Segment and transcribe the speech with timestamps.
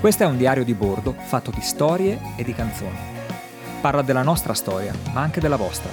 [0.00, 2.96] Questo è un diario di bordo fatto di storie e di canzoni.
[3.82, 5.90] Parla della nostra storia, ma anche della vostra.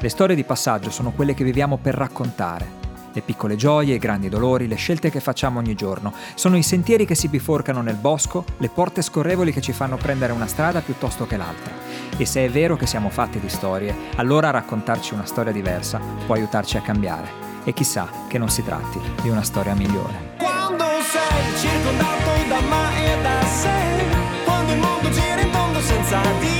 [0.00, 2.78] Le storie di passaggio sono quelle che viviamo per raccontare.
[3.12, 6.12] Le piccole gioie, i grandi dolori, le scelte che facciamo ogni giorno.
[6.34, 10.32] Sono i sentieri che si biforcano nel bosco, le porte scorrevoli che ci fanno prendere
[10.32, 11.72] una strada piuttosto che l'altra.
[12.16, 16.34] E se è vero che siamo fatti di storie, allora raccontarci una storia diversa può
[16.34, 17.28] aiutarci a cambiare.
[17.62, 20.34] E chissà che non si tratti di una storia migliore.
[20.36, 22.60] Quando sei circondato da
[23.12, 23.78] e da sé.
[24.44, 26.59] Quando il mondo gira in tondo senza di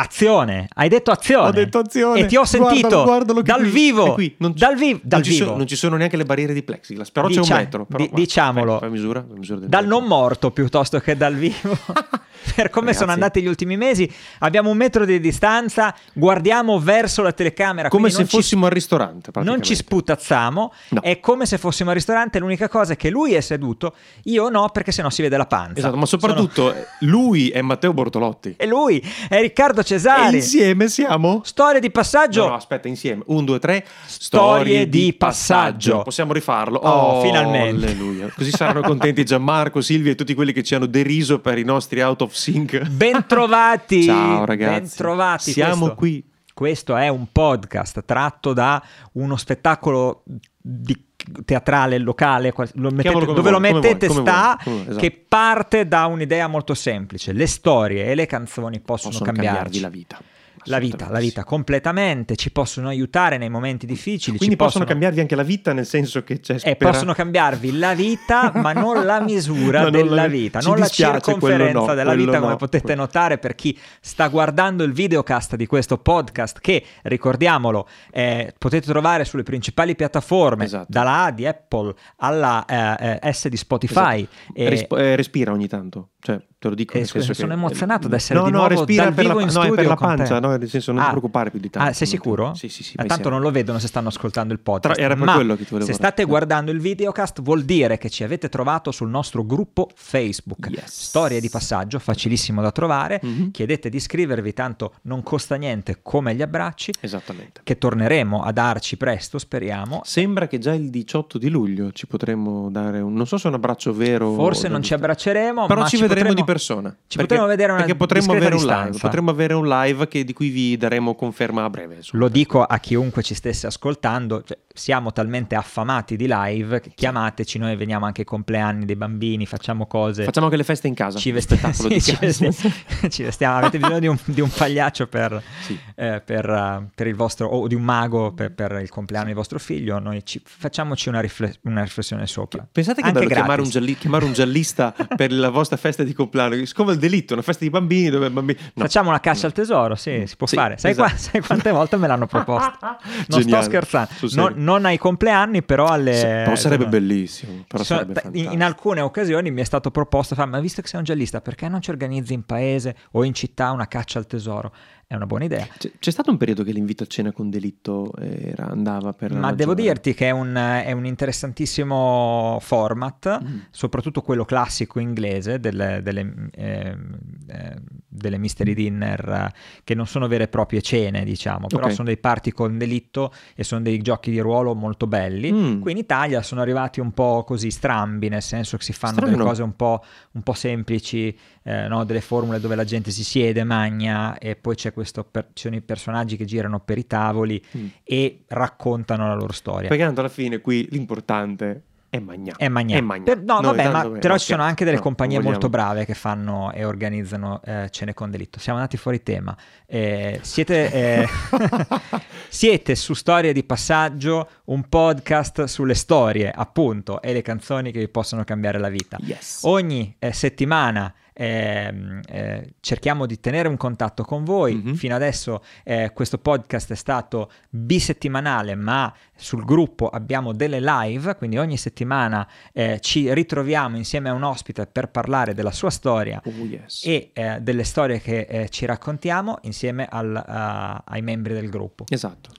[0.00, 0.68] Azione!
[0.74, 1.48] Hai detto azione!
[1.48, 2.20] Ho detto azione.
[2.20, 4.12] E ti ho sentito Guardalo, guardalo dal qui, vivo!
[4.14, 4.34] qui.
[4.38, 5.00] Non ci- dal vivo!
[5.02, 5.44] Dal non, ci vivo.
[5.46, 7.84] sono, non ci sono neanche le barriere di plexiglass, però c'è Dicia- un metro.
[7.84, 8.70] Però, di- diciamolo.
[8.72, 9.98] fai- fai misura, fai misura dal metro.
[9.98, 11.76] non morto piuttosto che dal vivo.
[12.54, 12.98] per come Ragazzi.
[12.98, 17.88] sono andati gli ultimi mesi, abbiamo un metro di distanza, guardiamo verso la telecamera.
[17.88, 19.30] Come se non ci- fossimo al ristorante.
[19.42, 21.00] Non ci sputazzamo, No.
[21.00, 22.38] è come se fossimo al ristorante.
[22.38, 25.78] L'unica cosa è che lui è seduto, io no, perché sennò si vede la panza.
[25.78, 28.54] Esatto, ma Sono- soprattutto eh, lui è Matteo Bortolotti.
[28.56, 30.36] E lui è Riccardo E Cesari.
[30.36, 31.40] insieme siamo.
[31.44, 32.42] Storia di passaggio.
[32.44, 33.22] No, no, aspetta, insieme.
[33.26, 33.86] Un, due, tre.
[34.06, 36.02] Storie di passaggio.
[36.02, 36.78] Possiamo rifarlo.
[36.78, 37.86] Oh, finalmente.
[37.86, 38.30] Alleluia.
[38.34, 42.00] Così saranno contenti Gianmarco, Silvia e tutti quelli che ci hanno deriso per i nostri
[42.02, 42.86] out of sync.
[42.88, 44.04] Bentrovati.
[44.04, 44.80] Ciao ragazzi.
[44.80, 45.52] Bentrovati.
[45.52, 46.24] Siamo Questo- qui.
[46.58, 50.24] Questo è un podcast tratto da uno spettacolo
[50.60, 51.06] di-
[51.44, 54.86] teatrale locale, lo mettete- dove lo vuoi, come mettete vuoi, come sta, vuoi, come vuoi,
[54.88, 54.98] esatto.
[54.98, 57.32] che parte da un'idea molto semplice.
[57.32, 60.18] Le storie e le canzoni possono, Possono cambiarci la vita.
[60.64, 61.24] La vita, la sì.
[61.26, 65.72] vita completamente, ci possono aiutare nei momenti difficili, Quindi ci possono, cambiarvi anche la vita,
[65.72, 70.14] nel senso che c'è spera- possono cambiarvi la vita, ma non la misura No, della
[70.22, 72.40] la- vita, ci non la circonferenza no, della vita, no.
[72.40, 78.54] come potete notare per chi sta guardando il videocast di questo podcast, che ricordiamolo, eh,
[78.58, 80.86] potete trovare sulle principali piattaforme, Esatto.
[80.88, 84.20] dalla A di Apple alla eh, eh, S di Spotify.
[84.20, 84.52] Esatto.
[84.54, 86.94] E- Risp- eh, respira ogni tanto, cioè te lo dico.
[86.94, 89.14] Eh, nel scusa, senso sono che- emozionato ad essere no, di no, nuovo respira dal
[89.14, 91.04] per vivo la, in no, per la pancia, no, nel senso non Ah.
[91.04, 91.88] ti preoccupare più di tanto.
[91.88, 92.54] Ah, sei sicuro?
[92.54, 92.92] Sì, sì, sì.
[92.94, 94.94] Eh, vai tanto non lo vedono se stanno ascoltando il podcast.
[94.96, 97.98] Tra- era per ma quello che ti volevo se state guardando il videocast vuol dire
[97.98, 100.68] che ci avete trovato sul nostro gruppo Facebook.
[100.70, 100.82] Yes.
[101.08, 103.20] Storie di passaggio, facilissimo da trovare.
[103.22, 103.50] Mhm.
[103.52, 106.92] Chiedete di iscrivervi, tanto non costa niente come gli abbracci.
[107.00, 107.60] Esattamente.
[107.62, 110.00] Che torneremo a darci presto, speriamo.
[110.04, 113.12] Sembra che già il 18 di luglio ci potremmo dare un...
[113.14, 114.34] Non so se è un abbraccio vero...
[114.34, 116.88] Forse non ci abbracceremo, Però ma ci vedremo potremo- di persona.
[116.90, 118.98] Ci Perché- potremo vedere una Perché potremmo avere un live.
[118.98, 121.96] Potremmo avere un live che- di cui vi daremo conferma a breve.
[121.96, 122.22] insomma.
[122.24, 127.74] Lo dico a chiunque ci stesse ascoltando, cioè, siamo talmente affamati di live chiamateci, noi
[127.76, 130.22] veniamo anche ai compleanni dei bambini, facciamo cose.
[130.24, 131.18] Facciamo anche le feste in casa.
[131.18, 131.40] ci di
[131.72, 132.54] sì, ci vestiamo-
[133.10, 133.56] ci vestiamo.
[133.58, 135.78] avete bisogno di un, di un pagliaccio per, Sì.
[135.96, 139.34] eh, per, eh, per il vostro, o di un mago per, per il compleanno di
[139.34, 142.66] vostro figlio, noi ci- facciamoci una, rifle- una riflessione sopra.
[142.70, 146.12] Pensate che Anche bello chiamare un, gialli- chiamare un giallista per la vostra festa di
[146.12, 146.64] compleanno.
[146.64, 148.58] Siccome il delitto, una festa di bambini dove bambini...
[148.74, 148.82] No.
[148.84, 150.78] Facciamo una caccia al tesoro, sì, si può Sì, fare.
[150.78, 151.08] Sai, esatto.
[151.08, 152.78] qua- sai quante volte me l'hanno proposto?
[152.80, 152.96] Non
[153.26, 154.08] Geniale, sto scherzando.
[154.32, 156.14] Non, non ai compleanni, però alle...
[156.14, 157.64] Sì, però sarebbe insomma, bellissimo.
[157.66, 160.98] Però sono- sarebbe in, in alcune occasioni mi è stato proposto, ma visto che sei
[160.98, 164.72] un giallista, perché non ci organizzi in paese o in città una caccia al tesoro?
[165.10, 165.66] È una buona idea.
[165.78, 169.32] C'è, c'è stato un periodo che l'invito a cena con delitto era- andava per...
[169.32, 173.58] Ma devo dirti che è un, è un interessantissimo format, Mm.
[173.70, 177.76] soprattutto quello classico inglese delle, delle, ehm, eh,
[178.06, 179.50] delle mystery dinner,
[179.82, 181.92] che non sono vere e proprie cene, diciamo, però Ok.
[181.92, 185.50] sono dei party con delitto e sono dei giochi di ruolo molto belli.
[185.50, 185.80] Mm.
[185.80, 189.32] Qui in Italia sono arrivati un po' così strambi, nel senso che si fanno delle
[189.32, 189.48] Strano.
[189.48, 192.04] cose un po', un po' semplici, eh, no?
[192.04, 195.76] delle formule dove la gente si siede, magna e poi c'è questo per- ci sono
[195.76, 197.86] i personaggi che girano per i tavoli Mm.
[198.02, 199.88] e raccontano la loro storia.
[199.88, 202.54] Perché tanto alla fine qui l'importante è magnà.
[202.56, 202.96] È magna.
[202.96, 203.22] È magnà.
[203.24, 206.04] Per- no, Noi vabbè, ma però no, ci sono anche delle No, compagnie molto brave
[206.06, 208.58] che fanno e organizzano eh, cene con delitto.
[208.58, 209.54] Siamo andati fuori tema.
[209.86, 211.28] Eh, siete, eh,
[212.48, 218.08] siete su Storie di Passaggio, un podcast sulle storie, appunto, e le canzoni che vi
[218.08, 219.18] possono cambiare la vita.
[219.20, 219.60] Yes.
[219.64, 224.74] Ogni eh, settimana ehm, eh, cerchiamo di tenere un contatto con voi.
[224.74, 224.94] Mhm.
[224.94, 231.58] Fino adesso eh, questo podcast è stato bisettimanale, ma sul gruppo abbiamo delle live, quindi
[231.58, 236.50] ogni settimana eh, ci ritroviamo insieme a un ospite per parlare della sua storia Oh,
[236.50, 237.04] yes.
[237.06, 242.04] e eh, delle storie che eh, ci raccontiamo insieme al- a- ai membri del gruppo.
[242.08, 242.50] Esatto.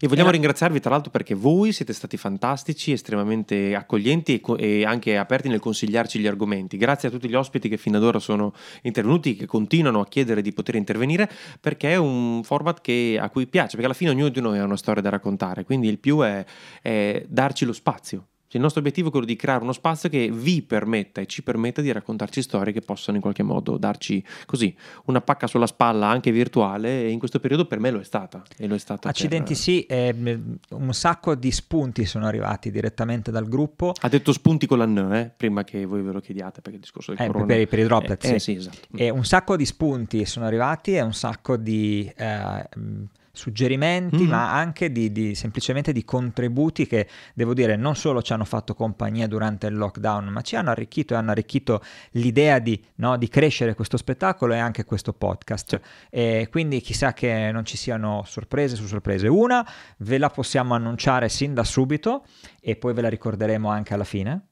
[0.00, 4.56] E vogliamo Era- ringraziarvi tra l'altro perché voi siete stati fantastici, estremamente accoglienti e, co-
[4.56, 6.76] e anche aperti nel consigliarci gli argomenti.
[6.76, 8.52] Grazie a tutti gli ospiti che fino ad ora sono
[8.82, 11.30] intervenuti, che continuano a chiedere di poter intervenire,
[11.60, 14.64] perché è un format che- a cui piace, perché alla fine ognuno di noi ha
[14.64, 16.44] una storia da raccontare, quindi il più è,
[16.80, 18.26] è darci lo spazio.
[18.48, 21.42] Cioè, il nostro obiettivo è quello di creare uno spazio che vi permetta e ci
[21.42, 24.72] permetta di raccontarci storie che possano in qualche modo darci così
[25.06, 28.42] una pacca sulla spalla anche virtuale e in questo periodo per me lo è stata.
[28.56, 33.30] E lo è stata Accidenti per- sì, ehm, un sacco di spunti sono arrivati direttamente
[33.32, 33.92] dal gruppo.
[34.00, 36.82] Ha detto spunti con la N, eh, prima che voi ve lo chiediate, perché il
[36.82, 37.46] discorso del Eh, corona...
[37.46, 38.34] per, i- per i droplet, Eh, sì.
[38.34, 38.96] eh, sì, esatto.
[38.96, 43.02] E un sacco di spunti sono arrivati e un sacco di eh, mh,
[43.36, 44.28] suggerimenti, Mhm.
[44.28, 48.74] ma anche di, di- semplicemente di contributi che devo dire non solo ci hanno fatto
[48.74, 53.28] compagnia durante il lockdown, ma ci hanno arricchito e hanno arricchito l'idea di, no, di
[53.28, 55.80] crescere questo spettacolo e anche questo podcast.
[56.10, 59.28] E quindi chissà che non ci siano sorprese su sorprese.
[59.28, 59.66] Una
[59.98, 62.24] ve la possiamo annunciare sin da subito
[62.60, 64.46] e poi ve la ricorderemo anche alla fine.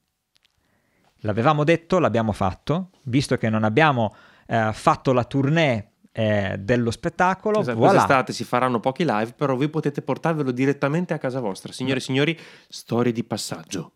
[1.21, 4.15] L'avevamo detto, l'abbiamo fatto, visto che non abbiamo
[4.47, 7.93] eh, fatto la tournée eh, dello spettacolo, Esatto, voilà.
[7.95, 11.73] quest'estate si faranno pochi live, però voi potete portarvelo direttamente a casa vostra.
[11.73, 12.39] Signore e signori,
[12.69, 13.93] storie di passaggio.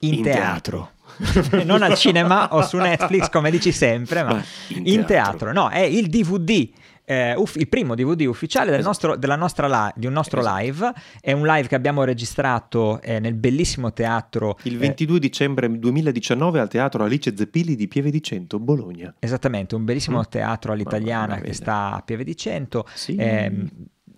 [0.00, 0.92] in, in teatro.
[1.64, 5.06] non al cinema o su Netflix come dici sempre, ma Ma in in, teatro.
[5.06, 5.52] teatro.
[5.52, 6.68] No, è il DVD.
[7.10, 8.88] Eh, uff- il primo DVD ufficiale del Esatto.
[9.06, 10.58] nostro, della nostra li- di un nostro Esatto.
[10.58, 15.78] live è un live che abbiamo registrato eh, nel bellissimo teatro Il eh, 22 dicembre
[15.78, 19.14] 2019 al Teatro Alice Zeppili di Pieve di Cento, Bologna.
[19.18, 20.22] Esattamente, un bellissimo Mm.
[20.28, 22.86] teatro all'italiana che sta a Pieve di Cento.
[22.92, 23.16] Sì.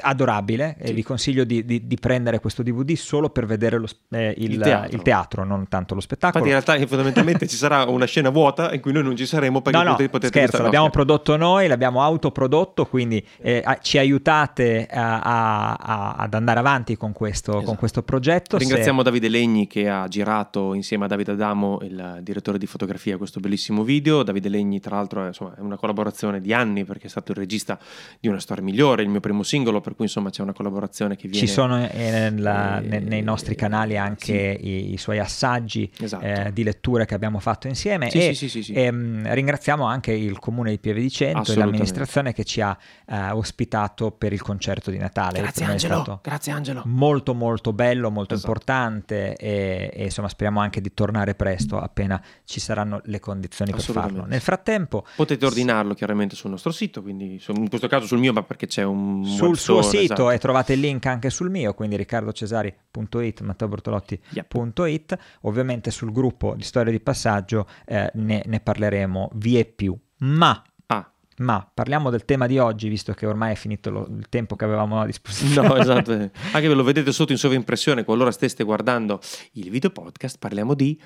[0.01, 0.93] Adorabile e Sì.
[0.95, 4.61] vi consiglio di, di- di prendere questo DVD solo per vedere lo eh, il, Il
[4.61, 4.97] teatro.
[4.97, 6.45] il teatro, non tanto lo spettacolo.
[6.45, 9.61] Infatti in realtà fondamentalmente ci sarà una scena vuota in cui noi non ci saremo
[9.63, 11.05] perché No, no, potete, potete scherzo, no, l'abbiamo scherzo.
[11.07, 17.13] prodotto noi, l'abbiamo autoprodotto, quindi eh, ci aiutate a- a- a- ad andare avanti con
[17.13, 17.79] questo, con Esatto.
[17.79, 18.59] questo progetto.
[18.59, 23.17] Se- Ringraziamo Davide Legni che ha girato insieme a Davide Adamo, il direttore di fotografia,
[23.17, 24.23] questo bellissimo video.
[24.23, 27.39] Davide Legni, tra l'altro, è, insomma, è una collaborazione di anni perché è stato il
[27.39, 27.79] regista
[28.19, 31.27] di Una storia migliore, il mio primo singolo, per cui insomma c'è una collaborazione che
[31.27, 31.45] viene.
[31.45, 36.25] Ci sono eh, nella- Eh, ne- nei nostri canali anche i, i suoi assaggi Esatto.
[36.25, 38.73] eh, di letture che abbiamo fatto insieme Sì, e sì, sì, sì, sì.
[38.75, 42.77] ehm, ringraziamo anche il comune di Pieve di Cento e l'amministrazione che ci ha
[43.07, 45.41] eh, ospitato per il concerto di Natale.
[45.41, 46.83] Grazie Angelo, stato grazie Angelo.
[46.87, 48.49] molto molto bello, molto Esatto.
[48.49, 53.81] importante e, e, insomma speriamo anche di tornare presto appena ci saranno le condizioni per
[53.81, 54.25] farlo.
[54.25, 58.33] Nel frattempo Potete ordinarlo chiaramente sul nostro sito, quindi su- in questo caso sul mio,
[58.33, 60.31] ma perché c'è un sul suo store, sito esatto.
[60.31, 66.93] e trovate il link anche sul mio, quindi riccardocesari.it, matteobortolotti.it, ovviamente sul gruppo di Storia
[66.93, 69.97] di Passaggio eh, ne, ne parleremo vie più.
[70.19, 74.29] Ma, Ah, ma parliamo del tema di oggi, visto che ormai è finito lo- il
[74.29, 75.69] tempo che avevamo a disposizione.
[75.69, 76.13] no, esatto.
[76.53, 79.21] Anche ve lo vedete sotto in sovraimpressione, qualora steste guardando
[79.53, 81.01] il video podcast, parliamo di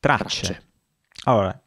[0.00, 0.40] Tracce.
[0.46, 0.62] tracce.
[1.24, 1.60] Allora,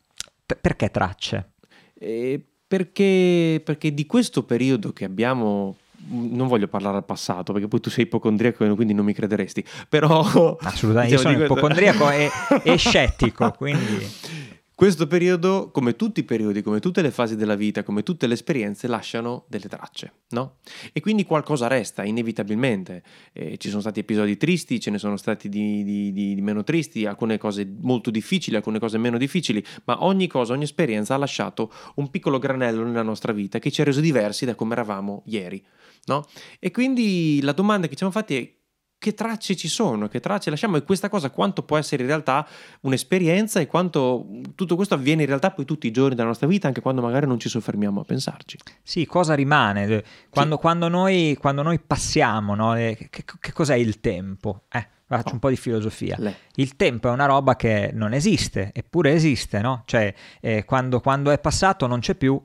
[0.45, 1.51] p- perché tracce?
[1.94, 5.75] Eh, perché, perché di questo periodo che abbiamo
[6.11, 9.63] non voglio parlare al passato perché poi tu sei ipocondriaco e quindi non mi crederesti
[9.88, 12.29] però Assolutamente, io diciamo sono di questo- ipocondriaco e,
[12.63, 14.07] e scettico, quindi
[14.79, 18.33] questo periodo come tutti i periodi come tutte le fasi della vita come tutte le
[18.33, 20.59] esperienze lasciano delle tracce no?
[20.93, 23.03] e quindi qualcosa resta inevitabilmente
[23.33, 27.05] Eh, ci sono stati episodi tristi ce ne sono stati di, di- di- meno tristi
[27.05, 31.69] alcune cose molto difficili alcune cose meno difficili ma ogni cosa ogni esperienza ha lasciato
[31.95, 35.61] un piccolo granello nella nostra vita che ci ha reso diversi da come eravamo ieri
[36.05, 36.25] no?
[36.57, 38.58] E quindi la domanda che ci siamo fatti è
[39.00, 42.46] che tracce ci sono, che tracce lasciamo e questa cosa quanto può essere in realtà
[42.82, 46.68] un'esperienza e quanto tutto questo avviene in realtà poi tutti i giorni della nostra vita,
[46.68, 48.58] anche quando magari non ci soffermiamo a pensarci.
[48.84, 50.03] sì, cosa rimane?
[50.29, 52.75] Quando, quando noi, quando noi passiamo, no?
[52.75, 54.63] Eh, che, che cos'è il tempo?
[54.70, 55.34] Eh, faccio Oh.
[55.34, 56.15] un po' di filosofia.
[56.20, 56.36] Le.
[56.56, 59.84] Il tempo è una roba che non esiste, eppure esiste, no?
[59.86, 62.39] Cioè, eh, quando, quando è passato non c'è più,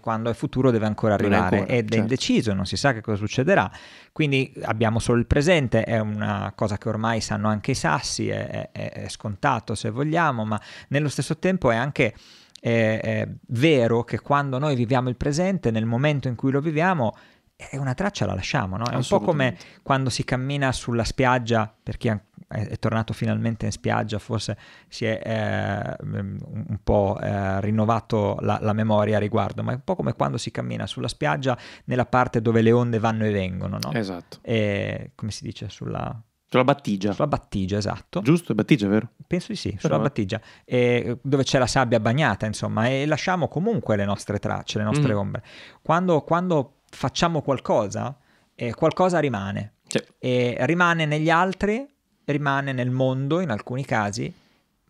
[0.00, 1.96] quando è futuro deve ancora è arrivare ancora, ed è certo.
[1.96, 3.70] indeciso, non si sa che cosa succederà.
[4.12, 8.70] Quindi abbiamo solo il presente, è una cosa che ormai sanno anche i sassi, è,
[8.72, 12.14] è- è scontato se vogliamo, ma nello stesso tempo è anche
[12.60, 17.16] eh, è vero che quando noi viviamo il presente, nel momento in cui lo viviamo,
[17.56, 18.84] è una traccia la lasciamo, no?
[18.84, 22.08] È un po' come quando si cammina sulla spiaggia, per chi
[22.50, 24.56] è, è tornato finalmente in spiaggia, forse
[24.88, 26.38] si è eh, un
[26.70, 30.36] un po' eh, rinnovato la, la memoria a riguardo, ma è un po' come quando
[30.38, 33.92] si cammina sulla spiaggia nella parte dove le onde vanno e vengono, no?
[33.92, 34.38] Esatto.
[34.42, 35.68] E, come si dice?
[35.68, 37.12] Sulla, Sulla battigia.
[37.12, 38.20] sulla battigia, esatto.
[38.22, 38.52] Giusto?
[38.52, 39.10] È battigia, vero?
[39.26, 43.46] Penso di sì, Però- sulla battigia, e, dove c'è la sabbia bagnata, insomma, e lasciamo
[43.48, 45.18] comunque le nostre tracce, le nostre Mm.
[45.18, 45.44] ombre.
[45.82, 48.16] Quando, quando facciamo qualcosa,
[48.54, 49.74] eh, qualcosa rimane.
[49.86, 51.86] Cioè, e rimane negli altri,
[52.32, 54.32] rimane nel mondo in alcuni casi,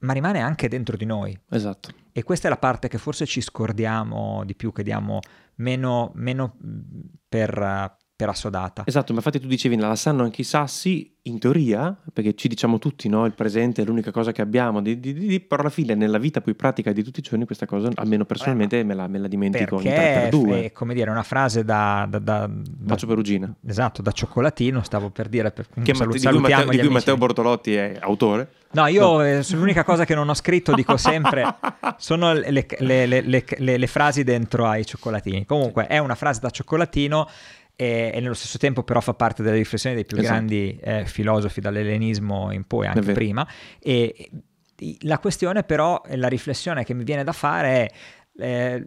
[0.00, 1.38] ma rimane anche dentro di noi.
[1.50, 1.90] Esatto.
[2.12, 5.20] E questa è la parte che forse ci scordiamo di più, che diamo
[5.56, 6.56] meno, meno
[7.28, 8.82] per, per assodata.
[8.84, 12.78] Esatto, ma infatti tu dicevi, la sanno anche i sassi, in teoria, perché ci diciamo
[12.78, 13.24] tutti, no?
[13.24, 16.40] Il presente è l'unica cosa che abbiamo, di, di, di, però alla fine nella vita
[16.40, 19.76] poi pratica di tutti i giorni questa cosa, almeno personalmente, me la, me la dimentico
[19.76, 22.06] in 3 per 2 è come dire, una frase da...
[22.08, 23.52] da, da, Bacio perugina.
[23.66, 25.50] Esatto, da cioccolatino, stavo per dire.
[25.50, 28.48] Per, che salut- di, cui Matteo, di cui Matteo Bortolotti è autore.
[28.72, 29.24] No, io no.
[29.24, 31.56] Eh, l'unica cosa che non ho scritto, dico sempre,
[31.98, 35.44] sono le, le, le, le, frasi dentro ai cioccolatini.
[35.44, 37.28] Comunque, è una frase da cioccolatino
[37.80, 40.34] e, e, nello stesso tempo però fa parte delle riflessioni dei più esatto.
[40.34, 43.48] grandi eh, filosofi dall'ellenismo in poi, anche prima.
[43.78, 44.30] E
[45.00, 47.90] la questione però, la riflessione che mi viene da fare è
[48.36, 48.86] eh,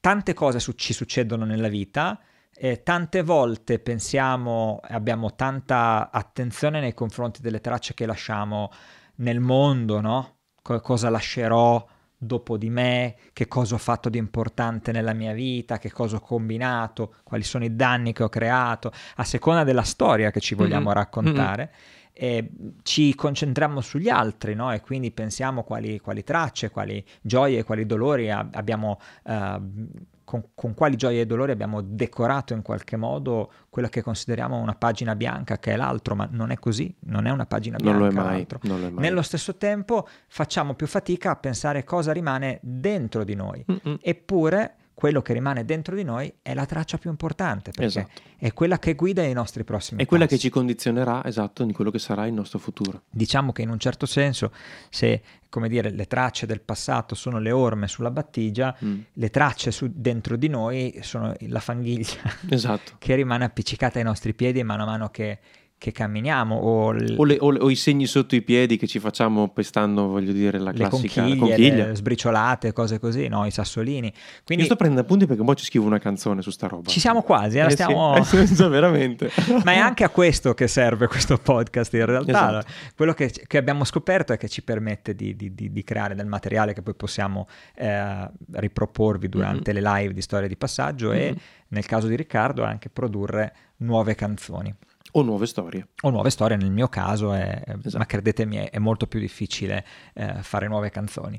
[0.00, 2.18] tante cose su- ci succedono nella vita,
[2.54, 8.70] eh, tante volte pensiamo, abbiamo tanta attenzione nei confronti delle tracce che lasciamo
[9.16, 10.38] nel mondo, no?
[10.62, 11.86] Co- cosa lascerò
[12.22, 16.20] dopo di me, che cosa ho fatto di importante nella mia vita, che cosa ho
[16.20, 20.88] combinato, quali sono i danni che ho creato, a seconda della storia che ci vogliamo
[20.88, 20.94] mm-hmm.
[20.94, 21.62] raccontare.
[21.72, 21.98] Mm-hmm.
[22.12, 22.50] E
[22.82, 24.70] ci concentriamo sugli altri no?
[24.70, 29.88] e quindi pensiamo quali, quali tracce, quali gioie, quali dolori abbiamo uh,
[30.30, 34.76] con, con, quali gioie e dolori abbiamo decorato in qualche modo quella che consideriamo una
[34.76, 37.98] pagina bianca, che è l'altro, ma non è così, non è una pagina bianca.
[37.98, 38.46] Non lo è mai.
[38.60, 39.02] Lo è mai.
[39.02, 43.64] Nello stesso tempo facciamo più fatica a pensare cosa rimane dentro di noi.
[43.68, 43.98] Mm-mm.
[44.00, 48.20] Eppure quello che rimane dentro di noi è la traccia più importante, perché esatto.
[48.36, 51.90] è quella che guida i nostri prossimi È quella che ci condizionerà, esatto, in quello
[51.90, 53.04] che sarà il nostro futuro.
[53.08, 54.52] Diciamo che in un certo senso,
[54.90, 59.00] se come dire, le tracce del passato sono le orme sulla battigia, mm.
[59.14, 62.92] le tracce su, dentro di noi sono la fanghiglia esatto.
[63.00, 65.38] che rimane appiccicata ai nostri piedi mano a mano che
[65.80, 67.14] che camminiamo o, l...
[67.16, 70.32] o, le, o, le, o, i segni sotto i piedi che ci facciamo pestando, voglio
[70.32, 71.86] dire, la classica le conchiglie, conchiglia.
[71.86, 73.46] Le sbriciolate, cose così, no?
[73.46, 74.12] i sassolini.
[74.44, 74.64] Quindi...
[74.64, 76.90] Io sto prendendo appunti perché poi ci scrivo una canzone su sta roba.
[76.90, 78.22] Ci siamo quasi, eh, eh stiamo...
[78.30, 79.30] Sì, veramente.
[79.64, 82.30] Ma è anche a questo che serve questo podcast in realtà.
[82.30, 82.66] Esatto.
[82.94, 86.26] Quello che, che, abbiamo scoperto è che ci permette di, di, di, di creare del
[86.26, 89.82] materiale che poi possiamo eh, riproporvi durante mm-hmm.
[89.82, 91.20] le live di storia di passaggio mm-hmm.
[91.20, 91.36] e
[91.68, 94.74] nel caso di Riccardo anche produrre nuove canzoni.
[95.12, 95.88] O nuove storie.
[96.02, 97.98] O nuove storie, nel mio caso, è, esatto.
[97.98, 101.38] ma credetemi, è, è molto più difficile eh, fare nuove canzoni.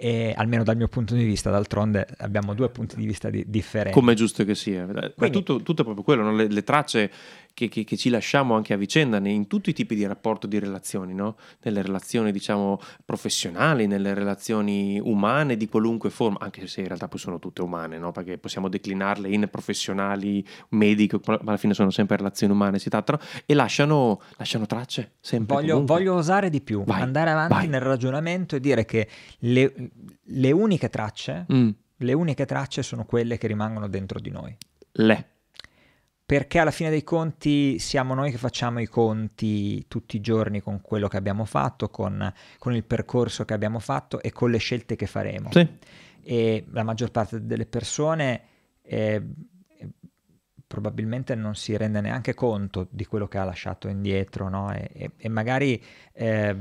[0.00, 3.98] E almeno dal mio punto di vista, d'altronde abbiamo due punti di vista di, differenti.
[3.98, 4.84] Come è giusto che sia.
[4.86, 6.32] Quindi, tutto, tutto, è proprio quello, no?
[6.32, 7.10] le, le, tracce
[7.58, 10.60] che, che, che, ci lasciamo anche a vicenda in tutti i tipi di rapporto, di
[10.60, 11.36] relazioni, no?
[11.62, 17.18] nelle relazioni diciamo professionali, nelle relazioni umane di qualunque forma, anche se in realtà poi
[17.18, 18.12] sono tutte umane, no?
[18.12, 23.18] perché possiamo declinarle in professionali, medico, ma alla fine sono sempre relazioni umane, si trattano,
[23.44, 25.56] e lasciano, lasciano tracce sempre.
[25.56, 27.66] Voglio, voglio, osare di più, vai, andare avanti vai.
[27.66, 29.08] nel ragionamento e dire che
[29.40, 29.90] le,
[30.22, 31.68] le uniche tracce, mm.
[31.96, 34.56] le uniche tracce sono quelle che rimangono dentro di noi.
[34.92, 35.37] Le
[36.28, 40.82] perché alla fine dei conti siamo noi che facciamo i conti tutti i giorni con
[40.82, 44.94] quello che abbiamo fatto, con, con il percorso che abbiamo fatto e con le scelte
[44.94, 45.50] che faremo.
[45.50, 45.66] Sì.
[46.22, 48.42] E la maggior parte delle persone
[48.82, 49.22] eh,
[50.66, 54.70] probabilmente non si rende neanche conto di quello che ha lasciato indietro, no?
[54.70, 55.82] e, e, e, magari...
[56.12, 56.56] Eh,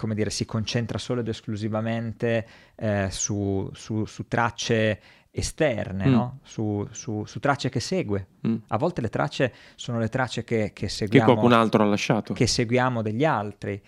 [0.00, 4.98] come dire, si concentra solo ed esclusivamente eh, su, su, su, tracce
[5.30, 6.12] esterne, mm.
[6.12, 6.38] no?
[6.42, 8.26] su, su, su, tracce che segue.
[8.46, 8.56] Mm.
[8.68, 11.26] A volte le tracce sono le tracce che, che seguiamo.
[11.26, 12.34] Che qualcun altro ha lasciato.
[12.34, 13.80] Che seguiamo degli altri.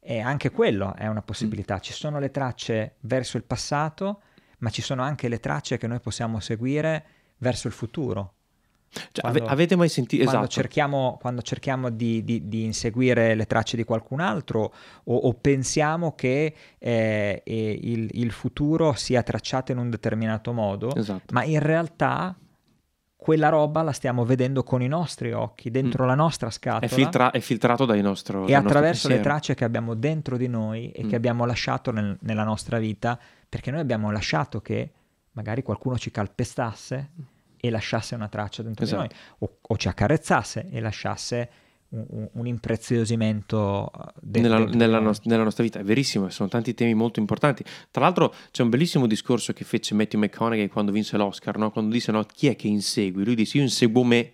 [0.00, 1.76] E anche quello è una possibilità.
[1.76, 1.80] Mm.
[1.80, 4.22] Ci sono le tracce verso il passato,
[4.58, 7.04] ma ci sono anche le tracce che noi possiamo seguire
[7.38, 8.34] verso il futuro.
[8.90, 10.24] Cioè, quando, avete mai sentito?
[10.24, 10.60] Quando esatto.
[10.60, 14.72] cerchiamo, quando cerchiamo di, di, di, inseguire le tracce di qualcun altro
[15.04, 21.32] o, o pensiamo che eh, il, il, futuro sia tracciato in un determinato modo, esatto.
[21.32, 22.34] ma in realtà
[23.14, 26.06] quella roba la stiamo vedendo con i nostri occhi, dentro mm.
[26.06, 26.86] la nostra scatola.
[26.86, 30.90] È, filtra- è filtrato dai nostri E attraverso le tracce che abbiamo dentro di noi
[30.92, 31.08] e mm.
[31.08, 33.18] che abbiamo lasciato nel, nella nostra vita,
[33.48, 34.92] perché noi abbiamo lasciato che
[35.32, 37.10] magari qualcuno ci calpestasse
[37.60, 39.02] e lasciasse una traccia dentro esatto.
[39.02, 41.50] di noi, o, o, ci accarezzasse e lasciasse
[41.90, 45.78] un, un impreziosimento uh, de- nella, nella, nost- nella, nostra vita.
[45.78, 47.64] È verissimo, sono tanti temi molto importanti.
[47.90, 51.70] Tra l'altro c'è un bellissimo discorso che fece Matthew McConaughey quando vinse l'Oscar, no?
[51.70, 53.24] quando disse no, chi è che insegui?
[53.24, 54.32] Lui disse io inseguo me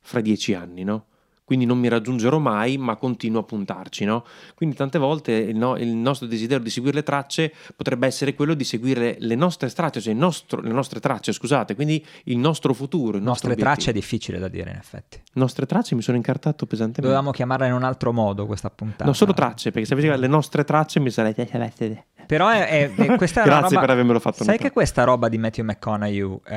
[0.00, 1.06] fra dieci anni, no?
[1.44, 4.24] Quindi non mi raggiungerò mai, ma continuo a puntarci, no?
[4.54, 8.54] Quindi tante volte il, no- il nostro desiderio di seguire le tracce potrebbe essere quello
[8.54, 12.72] di seguire le nostre tracce, cioè il nostro- le nostre tracce, scusate, quindi il nostro
[12.72, 15.20] futuro, il nostro Nostre tracce è difficile da dire in effetti.
[15.34, 17.02] Nostre tracce mi sono incartato pesantemente.
[17.02, 19.04] Dovevamo chiamarla in un altro modo questa puntata.
[19.04, 21.34] No, solo tracce, perché se avessi le nostre tracce mi sarei...
[22.26, 24.68] Però è, è- è- questa Grazie roba- per avermelo fatto Sai notare.
[24.68, 26.56] che questa roba di Matthew McConaughey, eh,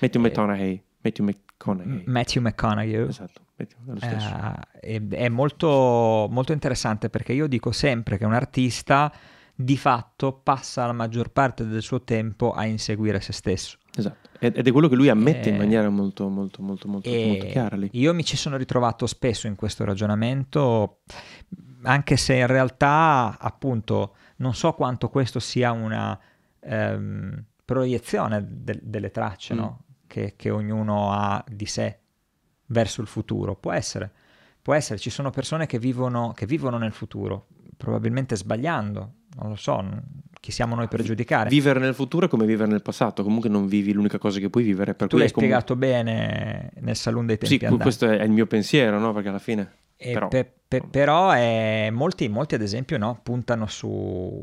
[0.00, 0.82] Matthew Eh, McConaughey.
[1.00, 2.02] Matthew McConaughey.
[2.06, 8.24] Matthew McConaughey, Esatto, è eh, è, è molto, molto interessante perché io dico sempre che
[8.24, 9.12] un artista
[9.54, 13.76] di fatto passa la maggior parte del suo tempo a inseguire se stesso.
[13.96, 14.28] Esatto.
[14.38, 17.46] Ed è quello che lui ammette in Eh, maniera molto, molto, molto, molto, E molto
[17.46, 17.88] chiara lì.
[17.92, 21.00] io mi ci sono ritrovato spesso in questo ragionamento,
[21.82, 26.16] anche se in realtà, appunto, non so quanto questo sia una
[26.60, 29.58] ehm, proiezione del- delle tracce Mm.
[29.58, 29.82] no?
[30.06, 31.98] che, che ognuno ha di sé
[32.68, 33.54] verso il futuro.
[33.54, 34.10] Può essere,
[34.62, 34.98] può essere.
[34.98, 37.46] Ci sono persone che vivono, che vivono nel futuro,
[37.76, 39.84] probabilmente sbagliando, non lo so,
[40.40, 41.48] chi siamo noi per giudicare.
[41.50, 44.64] Vivere nel futuro è come vivere nel passato, comunque non vivi l'unica cosa che puoi
[44.64, 44.94] vivere.
[44.94, 47.82] Per tu l'hai è comunque- spiegato bene nel saloon dei tempi Sì, andati.
[47.82, 49.12] questo è il mio pensiero, no?
[49.12, 49.72] Perché alla fine...
[50.00, 54.40] Però- pe- pe- però eh, molti, molti, ad esempio, no, puntano su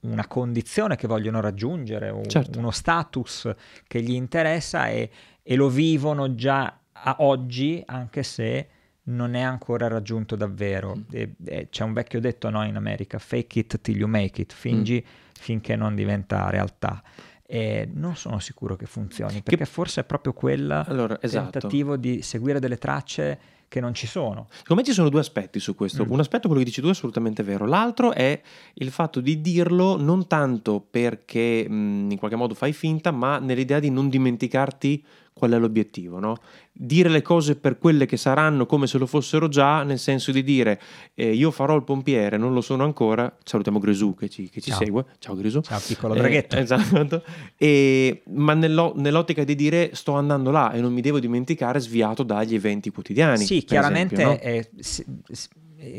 [0.00, 2.58] una condizione che vogliono raggiungere, un- Certo.
[2.60, 3.52] uno status
[3.88, 5.10] che gli interessa e,
[5.42, 8.68] e lo vivono già a oggi, anche se
[9.04, 10.96] non è ancora raggiunto davvero.
[10.96, 11.02] Mm.
[11.10, 14.52] E- e c'è un vecchio detto no, in America, fake it till you make it,
[14.52, 15.30] fingi Mm.
[15.40, 17.02] finché non diventa realtà.
[17.44, 21.50] E non sono sicuro che funzioni, perché forse è proprio quel Allora, esatto.
[21.50, 23.38] tentativo di seguire delle tracce
[23.72, 24.48] che non ci sono.
[24.50, 26.04] Secondo me ci sono due aspetti su questo.
[26.04, 26.10] Mm.
[26.10, 27.64] Un aspetto, quello che dici tu, è assolutamente vero.
[27.64, 28.38] L'altro è
[28.74, 33.80] il fatto di dirlo non tanto perché mh, in qualche modo fai finta, ma nell'idea
[33.80, 35.02] di non dimenticarti
[35.34, 36.36] qual è l'obiettivo, no?
[36.74, 40.42] Dire le cose per quelle che saranno come se lo fossero già, nel senso di
[40.42, 40.80] dire
[41.14, 43.34] eh, io farò il pompiere, non lo sono ancora.
[43.42, 44.78] Salutiamo Grisù che ci, che ci Ciao.
[44.78, 45.04] segue.
[45.18, 45.60] Ciao Grisù.
[45.62, 46.56] Ciao piccolo Eh, draghetto.
[46.56, 47.22] esatto.
[47.56, 52.22] E- ma nello- nell'ottica di dire sto andando là e non mi devo dimenticare sviato
[52.22, 53.44] dagli eventi quotidiani.
[53.44, 54.52] Sì, chiaramente esempio, no?
[54.52, 55.04] eh, se,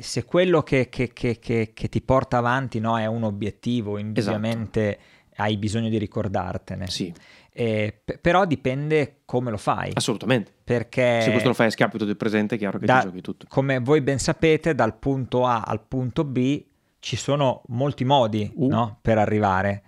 [0.01, 4.98] se- quello che, che- che- che- che ti porta avanti no, è un obiettivo, indubbiamente
[5.38, 6.88] hai bisogno di ricordartene.
[6.88, 7.13] Sì,
[7.55, 10.51] Eh, p- però dipende come lo fai, assolutamente.
[10.63, 13.22] perché Se questo lo fai a scapito del presente, è chiaro che da- ti giochi
[13.22, 13.46] tutto.
[13.48, 16.63] come voi ben sapete, dal punto A al punto B
[17.00, 18.67] ci sono molti modi Uh.
[18.69, 19.84] no, per arrivare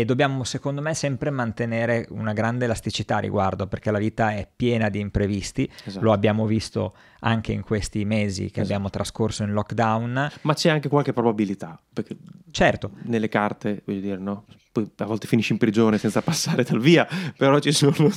[0.00, 4.46] e dobbiamo secondo me sempre mantenere una grande elasticità a riguardo perché la vita è
[4.54, 6.04] piena di imprevisti, Esatto.
[6.04, 8.60] lo abbiamo visto anche in questi mesi che Esatto.
[8.62, 10.30] abbiamo trascorso in lockdown.
[10.42, 12.16] Ma c'è anche qualche probabilità, perché
[12.50, 14.44] Certo, nelle carte, voglio dire, no?
[14.72, 17.06] Poi a volte finisci in prigione senza passare dal via,
[17.36, 18.10] però ci sono...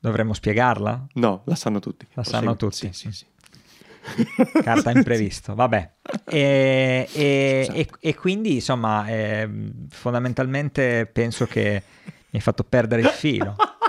[0.00, 1.06] dovremmo spiegarla?
[1.14, 2.06] no, la sanno tutti.
[2.14, 2.92] La sanno tutti.
[2.92, 3.26] Sì, sì, sì.
[4.62, 5.90] Carta imprevisto, vabbè.
[6.30, 13.08] E, e- e- e quindi, insomma, ehm, fondamentalmente penso che mi hai fatto perdere il
[13.08, 13.56] filo.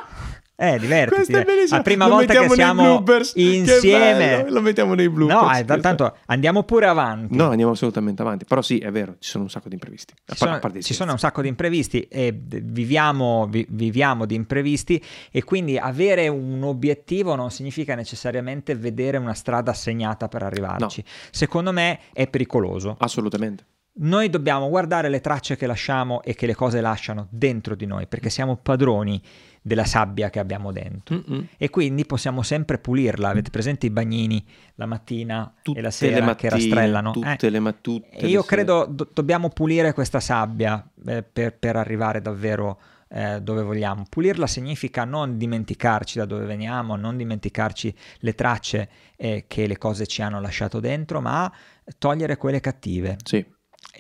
[0.62, 1.34] Eh, divertiti.
[1.34, 1.68] È eh.
[1.70, 3.34] La prima Lo volta che siamo bloopers.
[3.36, 4.48] Insieme.
[4.48, 5.42] Lo mettiamo nei bloopers.
[5.42, 7.36] No, eh, tanto andiamo pure avanti.
[7.36, 8.46] No, andiamo assolutamente avanti.
[8.46, 10.14] Però sì, è vero, ci sono un sacco di imprevisti.
[10.14, 15.04] Ci par- sono, ci sono un sacco di imprevisti e viviamo, vi- viviamo di imprevisti
[15.32, 21.04] e quindi avere un obiettivo non significa necessariamente vedere una strada segnata per arrivarci.
[21.32, 22.98] Secondo me è pericoloso.
[23.00, 23.66] Assolutamente.
[23.94, 28.08] Noi dobbiamo guardare le tracce che lasciamo e che le cose lasciano dentro di noi
[28.08, 29.22] perché siamo padroni
[29.62, 31.16] della sabbia che abbiamo dentro.
[31.16, 31.48] Mm-mm.
[31.58, 33.30] E quindi possiamo sempre pulirla.
[33.30, 34.44] Avete presente i bagnini
[34.76, 37.12] la mattina Tutte e la sera le che mattine, rastrellano?
[37.12, 38.10] Tutte Eh, le mattute.
[38.12, 43.62] e io credo do- dobbiamo pulire questa sabbia eh, per, per arrivare davvero eh, dove
[43.62, 44.06] vogliamo.
[44.10, 50.08] Pulirla significa non dimenticarci da dove veniamo, non dimenticarci le tracce eh, che le cose
[50.08, 51.52] ci hanno lasciato dentro, ma
[51.98, 53.46] togliere quelle cattive Sì,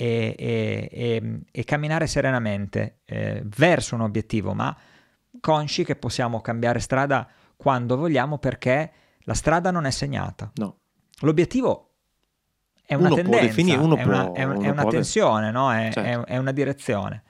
[0.01, 4.75] e, e- e- e camminare serenamente eh, verso un obiettivo, ma
[5.39, 8.91] consci che possiamo cambiare strada quando vogliamo perché
[9.25, 10.51] la strada non è segnata.
[10.55, 10.77] no.
[11.23, 11.89] L'obiettivo
[12.83, 15.71] è una Uno tendenza, definire- uno è, una, può- è un- è una tensione, no?
[15.71, 16.25] è, Certo.
[16.25, 17.23] è- una direzione,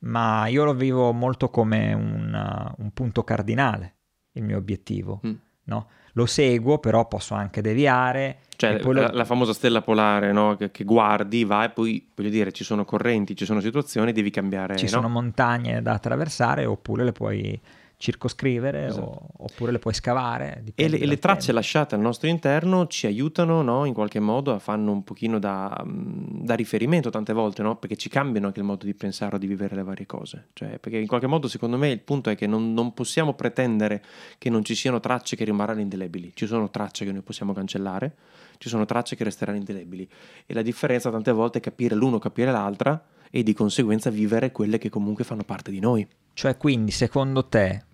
[0.00, 3.94] ma io lo vivo molto come un, un punto cardinale,
[4.32, 5.22] il mio obiettivo.
[5.26, 5.34] Mm.
[5.70, 5.86] No?
[6.14, 8.40] Lo seguo, però posso anche deviare.
[8.56, 10.56] Cioè, lo- la, la famosa stella polare no?
[10.56, 14.30] che, che guardi, va e poi, voglio dire, ci sono correnti, ci sono situazioni, devi
[14.30, 14.76] cambiare.
[14.76, 14.90] ci no?
[14.90, 17.58] sono montagne da attraversare oppure le puoi
[18.00, 19.02] circoscrivere Esatto.
[19.02, 20.64] o- oppure le puoi scavare.
[20.74, 21.58] E le, le tracce tema.
[21.58, 26.42] lasciate al nostro interno ci aiutano no, in qualche modo, fanno un pochino da, mm,
[26.42, 27.76] da riferimento tante volte, no?
[27.76, 30.46] perché ci cambiano anche il modo di pensare o di vivere le varie cose.
[30.54, 34.02] Cioè, perché in qualche modo, secondo me, il punto è che non, non possiamo pretendere
[34.38, 36.32] che non ci siano tracce che rimarranno indelebili.
[36.34, 38.14] Ci sono tracce che noi possiamo cancellare,
[38.56, 40.08] ci sono tracce che resteranno indelebili.
[40.46, 44.78] E la differenza tante volte è capire l'uno, capire l'altra e di conseguenza vivere quelle
[44.78, 46.08] che comunque fanno parte di noi.
[46.32, 47.84] Cioè, quindi, secondo te,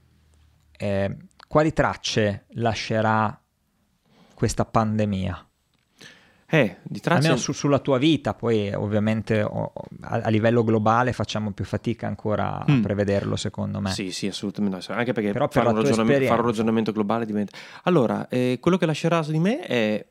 [0.78, 1.16] eh,
[1.48, 3.38] quali tracce lascerà
[4.34, 5.40] questa pandemia?
[6.48, 7.18] Eh, di tracce...
[7.22, 12.06] Almeno su- sulla tua vita, poi ovviamente o- a, a livello globale facciamo più fatica
[12.06, 12.82] ancora a Mm.
[12.82, 13.90] prevederlo, secondo me.
[13.90, 14.92] Sì, sì, assolutamente.
[14.92, 16.28] Anche perché Però per fare, un la tua ragionam- esperienza.
[16.34, 17.56] fare un ragionamento globale diventa.
[17.82, 20.06] Allora, eh, quello che lascerà su di me è.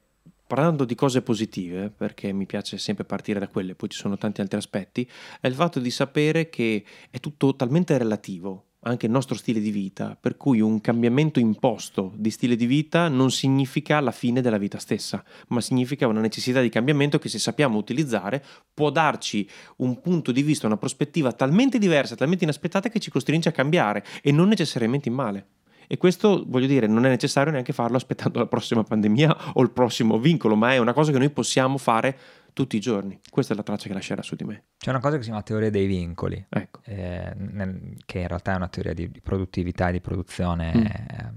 [0.48, 4.42] Parlando di cose positive, perché mi piace sempre partire da quelle, poi ci sono tanti
[4.42, 5.10] altri aspetti,
[5.42, 9.72] è il fatto di sapere che è tutto talmente relativo, anche il nostro stile di
[9.72, 14.58] vita, per cui un cambiamento imposto di stile di vita non significa la fine della
[14.58, 18.44] vita stessa, ma significa una necessità di cambiamento che se sappiamo utilizzare
[18.74, 23.50] può darci un punto di vista, una prospettiva talmente diversa, talmente inaspettata che ci costringe
[23.50, 25.48] a cambiare e non necessariamente in male.
[25.88, 29.72] E questo, voglio dire, non è necessario neanche farlo aspettando la prossima pandemia o il
[29.72, 32.18] prossimo vincolo, ma è una cosa che noi possiamo fare
[32.56, 33.20] tutti i giorni.
[33.30, 34.64] Questa è la traccia che lascerà su di me.
[34.78, 36.80] C'è una cosa che si chiama teoria dei vincoli, Ecco.
[36.86, 40.86] eh, nel- che in realtà è una teoria di, di produttività e di produzione Mm.
[40.86, 41.32] eh,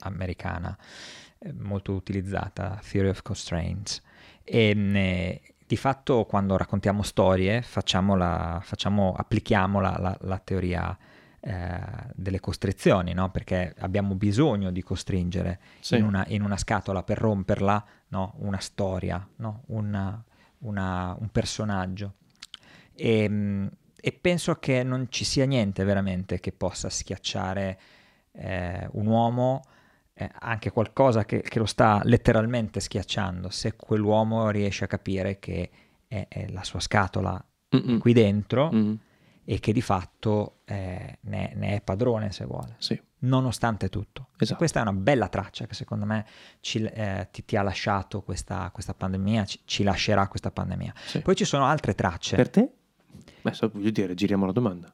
[0.00, 0.76] americana,
[1.38, 4.02] eh, molto utilizzata, Theory of Constraints.
[4.42, 10.96] E mh, di fatto quando raccontiamo storie facciamo la- facciamo- applichiamo la, la- la teoria
[11.40, 11.78] eh,
[12.14, 13.30] delle costrizioni, no?
[13.30, 15.96] perché abbiamo bisogno di costringere Sì.
[15.96, 18.34] in, una, in una scatola per romperla no?
[18.38, 19.62] una storia, no?
[19.66, 20.20] Una-
[20.60, 22.14] una- un personaggio.
[22.94, 27.78] E, mh, e penso che non ci sia niente veramente che possa schiacciare
[28.32, 29.62] eh, un uomo,
[30.14, 35.70] eh, anche qualcosa che, che lo sta letteralmente schiacciando, se quell'uomo riesce a capire che
[36.06, 37.42] è, è la sua scatola
[37.74, 37.98] Mm-mm.
[37.98, 38.94] qui dentro Mm,
[39.48, 44.28] e che di fatto eh, ne, ne è padrone se vuole, Sì, nonostante tutto.
[44.38, 44.58] Esatto.
[44.58, 46.26] Questa è una bella traccia che secondo me
[46.60, 50.92] ci- eh, ti, ti ha lasciato questa, questa pandemia, ci, ci lascerà questa pandemia.
[51.06, 51.20] sì.
[51.20, 52.34] Poi ci sono altre tracce.
[52.36, 52.70] Per te?
[53.42, 54.92] Beh, so- voglio dire, giriamo la domanda.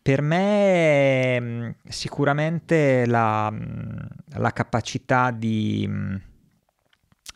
[0.00, 6.20] Per me mh, sicuramente la, mh, la capacità di, mh,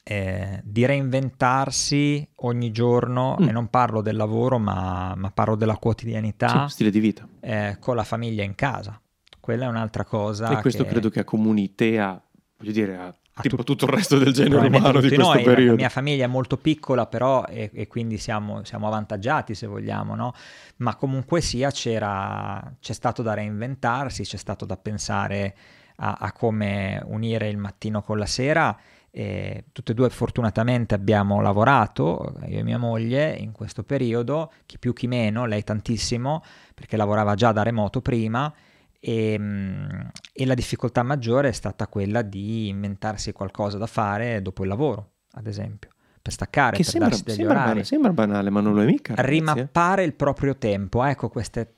[0.09, 3.49] eh, di reinventarsi ogni giorno, Mm.
[3.49, 7.27] e non parlo del lavoro ma, ma parlo della quotidianità, Sì, stile di vita.
[7.41, 9.01] eh, con la famiglia in casa.
[9.41, 10.57] Quella è un'altra cosa.
[10.59, 12.21] e questo che credo che accomuni te a,
[12.59, 15.71] voglio dire, a, tipo tut- tutto il resto del genere umano di questo noi, periodo.
[15.73, 20.15] La mia famiglia è molto piccola, però, e, e quindi siamo, siamo avvantaggiati se vogliamo,
[20.15, 20.33] no?
[20.79, 25.57] Ma comunque sia, c'era, c'è stato da reinventarsi, c'è stato da pensare
[25.97, 28.77] a, a come unire il mattino con la sera.
[29.19, 34.79] E tutte e due fortunatamente abbiamo lavorato, io e mia moglie, in questo periodo, chi
[34.79, 36.43] più chi meno, lei tantissimo,
[36.75, 38.53] perché lavorava già da remoto prima,
[39.01, 39.89] e, mm,
[40.35, 45.13] e la difficoltà maggiore è stata quella di inventarsi qualcosa da fare dopo il lavoro,
[45.33, 45.89] ad esempio,
[46.21, 48.83] per staccare, che per sembra, darsi degli sembra orari, banale, sembra banale, ma non lo
[48.83, 49.15] è mica.
[49.15, 49.39] ragazzi, eh.
[49.39, 51.03] rimappare il proprio tempo.
[51.03, 51.76] Ecco, queste,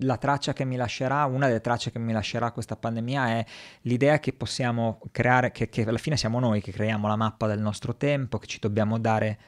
[0.00, 3.44] la traccia che mi lascerà, una delle tracce che mi lascerà questa pandemia è
[3.82, 7.60] l'idea che possiamo creare, che, che alla fine siamo noi che creiamo la mappa del
[7.60, 9.38] nostro tempo, che ci dobbiamo dare,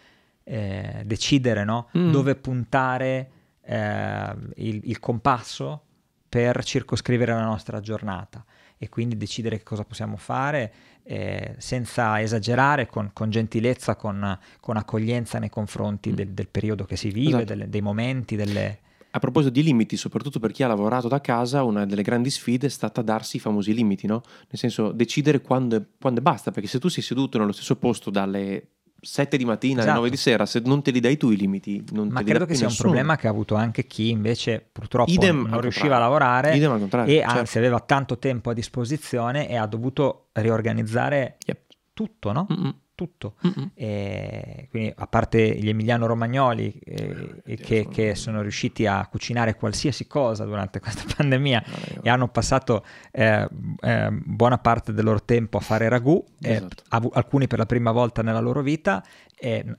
[0.45, 1.88] eh, decidere no?
[1.97, 2.11] Mm.
[2.11, 3.31] dove puntare
[3.62, 5.83] eh, il, il compasso
[6.29, 8.45] per circoscrivere la nostra giornata
[8.79, 10.73] e quindi decidere che cosa possiamo fare
[11.05, 16.15] eh, senza esagerare, con, con gentilezza, con, con accoglienza nei confronti Mm.
[16.15, 17.45] del, del periodo che si vive, Esatto.
[17.45, 18.79] delle- dei momenti, delle...
[19.14, 22.66] A proposito di limiti, soprattutto per chi ha lavorato da casa, una delle grandi sfide
[22.66, 24.22] è stata darsi i famosi limiti, no?
[24.48, 28.09] Nel senso, decidere quando, è- quando basta, perché se tu sei seduto nello stesso posto
[28.11, 28.68] dalle
[29.05, 29.98] 7 di mattina alle Esatto.
[29.98, 32.31] 9 di sera, se non te li dai tu i limiti, non Ma te li
[32.31, 32.90] credo che sia un nessuno.
[32.92, 37.16] problema che ha avuto anche chi invece purtroppo Idem non riusciva a lavorare Idem e
[37.18, 37.38] certo.
[37.38, 41.59] anzi aveva tanto tempo a disposizione e ha dovuto riorganizzare Yep.
[41.92, 42.46] tutto, no?
[42.51, 43.35] Mm-mm, Tutto.
[43.74, 49.07] E quindi, a parte gli emiliano romagnoli eh, Eh, che, sono- che sono riusciti a
[49.09, 53.48] cucinare qualsiasi cosa durante questa pandemia io- e hanno passato eh,
[53.81, 56.83] eh, buona parte del loro tempo a fare ragù, Esatto.
[56.90, 59.02] avu- alcuni per la prima volta nella loro vita,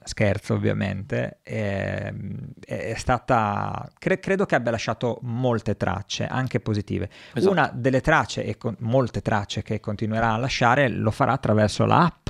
[0.04, 7.10] scherzo ovviamente, è stata, cre- credo che abbia lasciato molte tracce, anche positive.
[7.34, 7.52] Esatto.
[7.52, 12.30] Una delle tracce, e con- molte tracce che continuerà a lasciare, lo farà attraverso l'app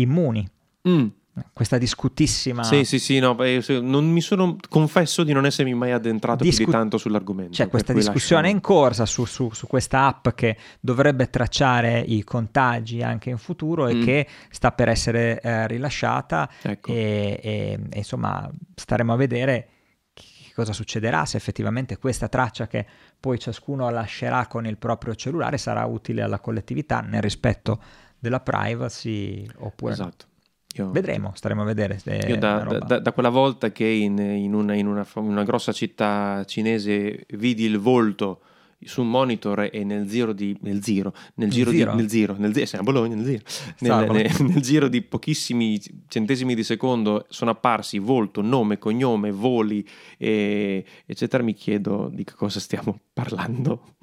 [0.00, 0.48] Immuni.
[0.88, 1.06] Mm,
[1.52, 2.62] questa discutissima...
[2.64, 3.36] Sì, sì, sì, no,
[3.80, 7.52] non mi sono, confesso di non essermi mai addentrato più Discu- di tanto sull'argomento.
[7.52, 12.00] C'è per questa discussione lascio- in corsa su, su- su questa app che dovrebbe tracciare
[12.00, 14.02] i contagi anche in futuro e Mm.
[14.02, 16.92] che sta per essere eh, rilasciata Ecco.
[16.92, 19.68] e, e- e, insomma staremo a vedere
[20.54, 22.84] cosa succederà se effettivamente questa traccia che
[23.20, 27.80] poi ciascuno lascerà con il proprio cellulare sarà utile alla collettività nel rispetto
[28.18, 29.92] della privacy oppure.
[29.92, 30.26] Esatto.
[30.74, 34.74] Io- Vedremo, staremo a vedere Io da, da- da quella volta che in, in una,
[34.74, 38.40] in una una grossa città cinese vidi il volto
[38.84, 42.52] su un monitor e nel giro di nel giro nel giro di nel giro nel
[42.52, 43.42] giro siamo a Bologna nel giro.
[43.80, 49.86] Nel, nel- nel giro di pochissimi centesimi di secondo sono apparsi volto nome cognome voli
[50.16, 51.42] e, eccetera.
[51.42, 53.94] Mi chiedo di che cosa stiamo parlando.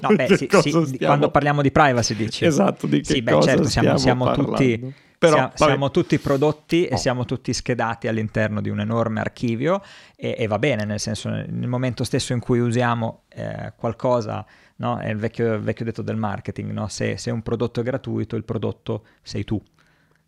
[0.00, 2.44] No, beh, sì, sì, stiamo- quando parliamo di privacy dici.
[2.44, 4.94] esatto di che Sì, beh, cosa certo, siamo, stiamo siamo tutti.
[5.24, 5.56] Però, sia- vabbè.
[5.70, 6.96] siamo tutti prodotti e Oh.
[6.96, 9.82] siamo tutti schedati all'interno di un enorme archivio
[10.16, 14.44] e, e va bene, nel senso, nel momento stesso in cui usiamo eh, qualcosa,
[14.76, 14.98] no?
[14.98, 16.88] è il vecchio, il vecchio detto del marketing, no?
[16.88, 19.60] se, se un prodotto è gratuito, il prodotto sei tu.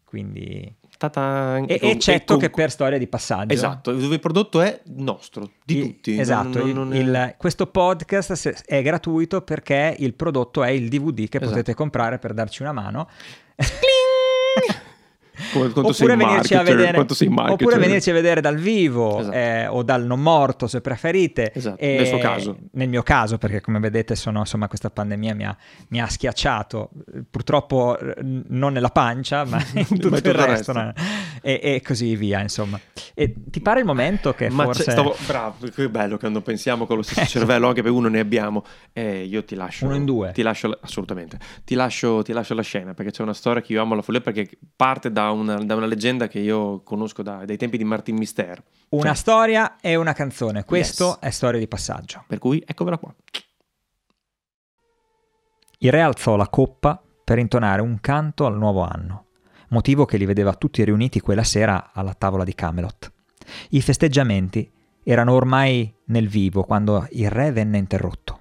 [0.05, 0.75] Quindi...
[0.99, 3.53] Ta-ta, E, eccetto con- che per storia di passaggio.
[3.53, 6.19] Esatto, dove il prodotto è nostro, di Il- tutti.
[6.19, 10.89] Esatto, Non- il- non è- il- questo podcast è gratuito perché il prodotto è il
[10.89, 11.51] DVD che Esatto.
[11.51, 13.09] potete comprare per darci una mano.
[15.53, 17.51] Quanto sei oppure, venirci a vedere, marketer.
[17.53, 19.35] oppure venirci a vedere dal vivo Esatto.
[19.37, 21.53] eh, o dal non morto se preferite.
[21.55, 22.57] Esatto, E- nel suo caso.
[22.73, 25.57] Nel mio caso, perché come vedete sono, insomma, questa pandemia mi ha,
[25.89, 28.15] mi ha schiacciato, eh, purtroppo eh,
[28.49, 30.73] non nella pancia, ma in tutto, Ma il tutto il resto.
[30.73, 31.01] resto.
[31.43, 32.79] E, e così via, insomma.
[33.15, 34.91] E ti pare il momento che Ma forse...
[34.91, 38.65] stavo, bravo, che bello quando pensiamo con lo stesso cervello, anche per uno ne abbiamo.
[38.93, 39.85] Eh, io ti lascio.
[39.87, 40.33] Uno in due.
[40.33, 41.39] Ti lascio, la- assolutamente.
[41.65, 44.21] Ti lascio, ti lascio la scena perché c'è una storia che io amo alla follia
[44.21, 48.17] perché parte da una, da una leggenda che io conosco da- dai tempi di Martin
[48.17, 48.63] Mister.
[48.91, 50.65] Una Cioè, storia e una canzone.
[50.65, 51.19] Questo Yes.
[51.19, 52.25] è storia di passaggio.
[52.27, 53.15] per cui eccomela qua.
[55.79, 59.27] Il re alzò la coppa per intonare un canto al nuovo anno,
[59.69, 63.13] motivo che li vedeva tutti riuniti quella sera alla tavola di Camelot.
[63.71, 64.71] I festeggiamenti
[65.05, 68.41] erano ormai nel vivo quando il re venne interrotto.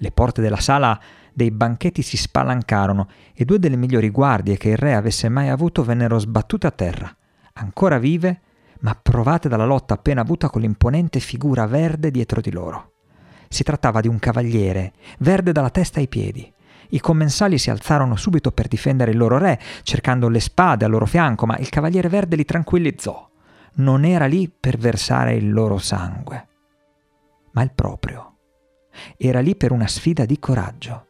[0.00, 0.98] Le porte della sala
[1.38, 5.84] dei banchetti si spalancarono e due delle migliori guardie che il re avesse mai avuto
[5.84, 7.16] vennero sbattute a terra,
[7.52, 8.40] ancora vive,
[8.80, 12.94] ma provate dalla lotta appena avuta con l'imponente figura verde dietro di loro.
[13.48, 16.52] Si trattava di un cavaliere, verde dalla testa ai piedi.
[16.88, 21.06] I commensali si alzarono subito per difendere il loro re, cercando le spade al loro
[21.06, 23.30] fianco, ma il cavaliere verde li tranquillizzò.
[23.74, 26.48] Non era lì per versare il loro sangue,
[27.52, 28.38] ma il proprio.
[29.16, 31.06] Era lì per una sfida di coraggio.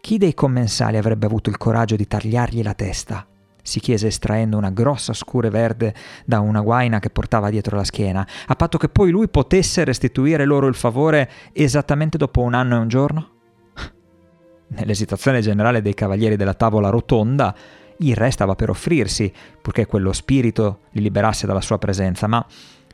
[0.00, 3.26] Chi dei commensali avrebbe avuto il coraggio di tagliargli la testa?
[3.62, 8.26] si chiese estraendo una grossa scure verde da una guaina che portava dietro la schiena,
[8.46, 12.78] a patto che poi lui potesse restituire loro il favore esattamente dopo un anno e
[12.78, 13.28] un giorno?
[14.68, 17.54] Nell'esitazione generale dei cavalieri della tavola rotonda,
[17.98, 22.44] il re stava per offrirsi, purché quello spirito li liberasse dalla sua presenza, ma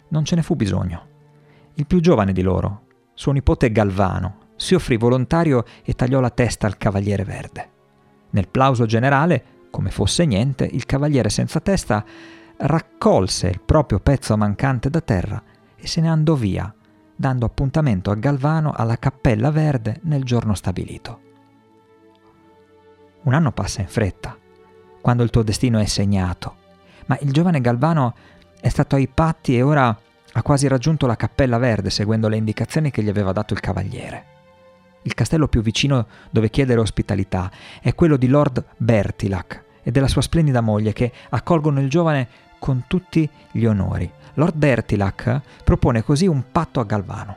[0.09, 1.15] non ce ne fu bisogno.
[1.75, 2.83] Il più giovane di loro,
[3.15, 7.71] suo nipote Galvano, si offrì volontario e tagliò la testa al cavaliere verde.
[8.31, 12.05] Nel plauso generale, come fosse niente, il cavaliere senza testa
[12.59, 15.43] raccolse il proprio pezzo mancante da terra
[15.77, 16.73] e se ne andò via,
[17.15, 21.21] dando appuntamento a Galvano alla cappella verde nel giorno stabilito.
[23.23, 24.37] Un anno passa in fretta,
[25.01, 26.57] quando il tuo destino è segnato,
[27.07, 28.15] ma il giovane Galvano
[28.61, 29.97] è stato ai patti e ora
[30.33, 34.36] ha quasi raggiunto la cappella verde seguendo le indicazioni che gli aveva dato il cavaliere.
[35.07, 37.49] Il castello più vicino dove chiedere ospitalità
[37.81, 42.27] è quello di Lord Bertilac e della sua splendida moglie che accolgono il giovane
[42.59, 44.11] con tutti gli onori.
[44.35, 47.37] Lord Bertilac propone così un patto a Galvano.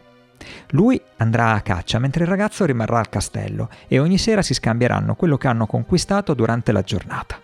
[0.69, 5.13] Lui andrà a caccia mentre il ragazzo rimarrà al castello e ogni sera si scambieranno
[5.13, 7.39] quello che hanno conquistato durante la giornata.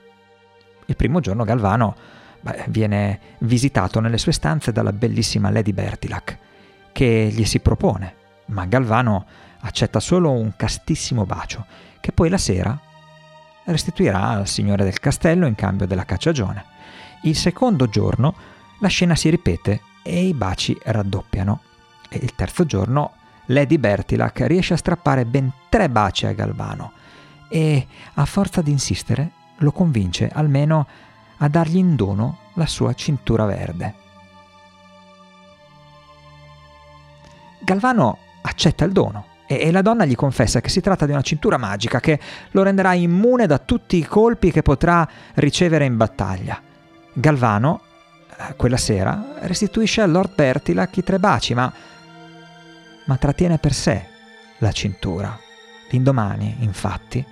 [0.88, 1.95] Il primo giorno Galvano
[2.41, 6.39] beh, viene visitato nelle sue stanze dalla bellissima Lady Bertilac,
[6.91, 8.15] che gli si propone,
[8.47, 11.65] ma Galvano accetta solo un castissimo bacio,
[11.99, 12.80] che poi la sera
[13.65, 16.63] restituirà al signore del castello in cambio della cacciagione.
[17.23, 18.36] Il secondo giorno
[18.80, 21.62] la scena si ripete e i baci raddoppiano.
[22.10, 23.13] E il terzo giorno
[23.47, 26.91] Lady Bertilac riesce a strappare ben tre baci a Galvano
[27.49, 30.88] e, a forza di insistere, lo convince almeno
[31.38, 33.95] a dargli in dono la sua cintura verde.
[37.62, 41.58] Galvano accetta il dono e, la donna gli confessa che si tratta di una cintura
[41.58, 42.19] magica che
[42.51, 46.60] lo renderà immune da tutti i colpi che potrà ricevere in battaglia.
[47.13, 47.81] Galvano,
[48.38, 51.71] eh, quella sera, restituisce a Lord Bertilac i tre baci, ma,
[53.05, 54.05] ma trattiene per sé
[54.60, 55.38] la cintura.
[55.89, 57.23] L'indomani, infatti,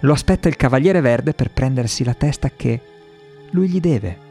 [0.00, 2.80] lo aspetta il Cavaliere Verde per prendersi la testa che
[3.50, 4.26] lui gli deve.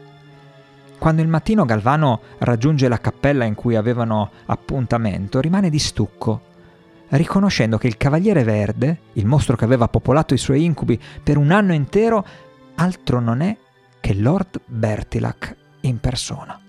[0.98, 6.47] Quando il mattino Galvano raggiunge la cappella in cui avevano appuntamento, rimane di stucco,
[7.10, 11.50] riconoscendo che il Cavaliere Verde, il mostro che aveva popolato i suoi incubi per un
[11.50, 12.24] anno intero,
[12.74, 13.56] altro non è
[14.00, 16.60] che Lord Bertilac in persona.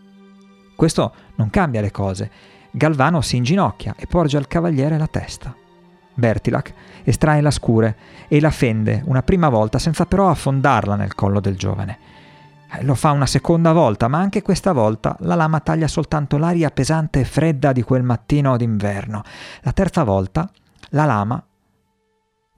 [0.75, 2.31] Questo non cambia le cose.
[2.71, 5.53] Galvano si inginocchia e porge al cavaliere la testa.
[6.13, 6.73] Bertilac
[7.03, 7.97] estrae la scure
[8.27, 11.97] e la fende una prima volta senza però affondarla nel collo del giovane.
[12.71, 16.69] Eh, lo fa una seconda volta, ma anche questa volta la lama taglia soltanto l'aria
[16.69, 19.23] pesante e fredda di quel mattino d'inverno.
[19.61, 20.49] La terza volta
[20.89, 21.43] la lama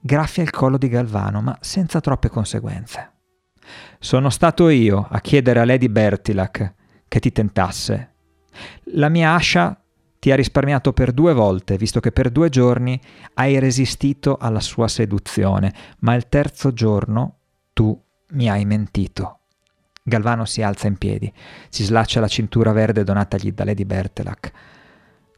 [0.00, 3.10] graffia il collo di Galvano, ma senza troppe conseguenze.
[3.98, 6.74] Sono stato io a chiedere a Lady Bertilac
[7.06, 8.10] che ti tentasse.
[8.94, 9.76] La mia ascia
[10.18, 13.00] ti ha risparmiato per due volte, visto che per due giorni
[13.34, 17.38] hai resistito alla sua seduzione, ma il terzo giorno
[17.72, 17.98] tu
[18.30, 19.41] mi hai mentito.
[20.04, 21.32] Galvano si alza in piedi,
[21.68, 24.50] si slaccia la cintura verde donatagli da Lady Bertelac.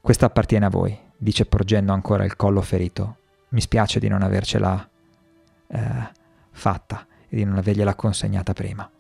[0.01, 3.19] Questa appartiene a voi, dice porgendo ancora il collo ferito.
[3.51, 4.89] Mi spiace di non avercela
[5.67, 6.11] eh,
[6.51, 8.91] fatta e di non avergliela consegnata prima.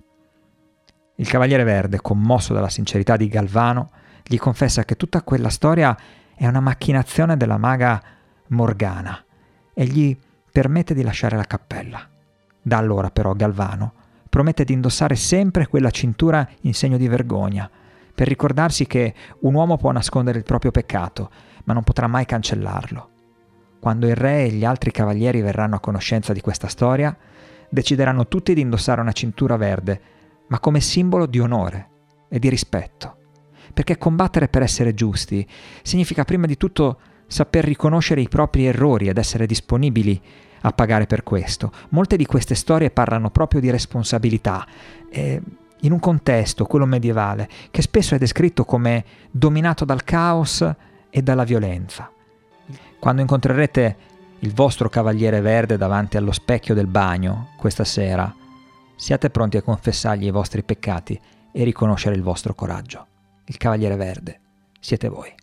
[1.16, 3.90] Il Cavaliere Verde, commosso dalla sincerità di Galvano,
[4.22, 5.96] gli confessa che tutta quella storia
[6.35, 8.03] è una macchinazione della maga
[8.48, 9.24] Morgana
[9.72, 10.16] e gli
[10.53, 12.07] permette di lasciare la cappella.
[12.61, 14.03] Da allora però Galvano
[14.35, 17.70] promette di indossare sempre quella cintura in segno di vergogna,
[18.12, 21.31] per ricordarsi che un uomo può nascondere il proprio peccato,
[21.62, 23.11] ma non potrà mai cancellarlo.
[23.79, 27.16] Quando il re e gli altri cavalieri verranno a conoscenza di questa storia,
[27.68, 30.01] decideranno tutti di indossare una cintura verde,
[30.49, 31.88] ma come simbolo di onore
[32.29, 33.18] e di rispetto.
[33.73, 35.47] Perché combattere per essere giusti
[35.85, 40.20] significa prima di tutto saper riconoscere i propri errori ed essere disponibili
[40.66, 41.72] a pagare per questo.
[41.90, 44.66] Molte di queste storie parlano proprio di responsabilità.
[45.11, 45.40] Eh,
[45.81, 50.66] in un contesto, quello medievale, che spesso è descritto come dominato dal caos
[51.11, 52.11] e dalla violenza.
[52.98, 53.96] Quando incontrerete
[54.38, 58.35] il vostro cavaliere verde davanti allo specchio del bagno questa sera,
[58.96, 61.20] siate pronti a confessargli i vostri peccati
[61.53, 63.07] e riconoscere il vostro coraggio.
[63.44, 64.40] Il cavaliere verde
[64.81, 65.35] siete voi.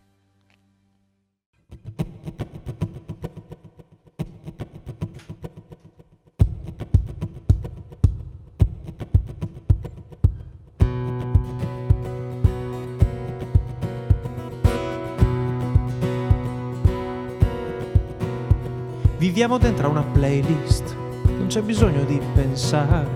[19.22, 20.96] Viviamo dentro una playlist,
[21.28, 23.08] non c'è bisogno di pensare.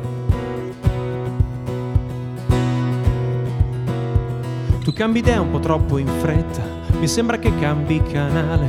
[4.84, 6.62] Tu cambi idea un po' troppo in fretta,
[7.00, 8.68] mi sembra che cambi canale,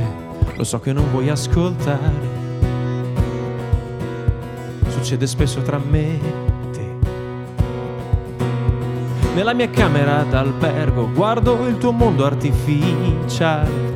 [0.55, 2.27] lo so che non vuoi ascoltare.
[4.87, 6.19] Succede spesso tra me e
[6.71, 6.95] te.
[9.35, 13.86] Nella mia camera d'albergo guardo il tuo mondo artificiale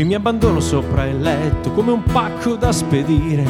[0.00, 3.44] e mi abbandono sopra il letto come un pacco da spedire,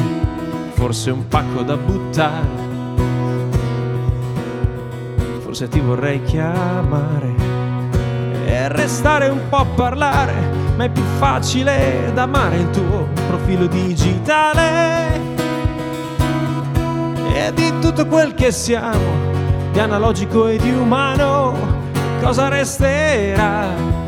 [0.73, 2.69] forse un pacco da buttare.
[5.39, 7.33] Forse ti vorrei chiamare
[8.45, 10.33] e restare un po' a parlare,
[10.75, 15.21] ma è più facile da amare il tuo profilo digitale.
[17.33, 21.53] E di tutto quel che siamo, di analogico e di umano,
[22.21, 24.00] cosa resterà?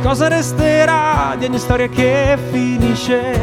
[0.00, 3.36] Qualcosa resterà di ogni storia che finisce,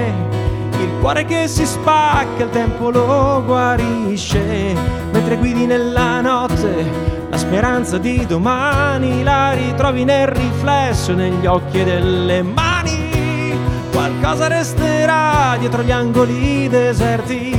[0.71, 4.73] il cuore che si spacca, il tempo lo guarisce,
[5.11, 6.89] mentre guidi nella notte,
[7.29, 13.55] la speranza di domani la ritrovi nel riflesso negli occhi delle mani.
[13.91, 17.55] Qualcosa resterà dietro gli angoli deserti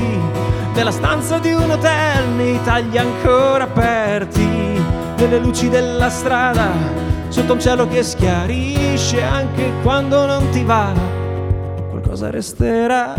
[0.75, 4.83] della stanza di un hotel nei tagli ancora aperti,
[5.15, 6.98] delle luci della strada
[7.29, 10.93] sotto un cielo che schiarisce anche quando non ti va,
[11.91, 13.15] qualcosa resterà.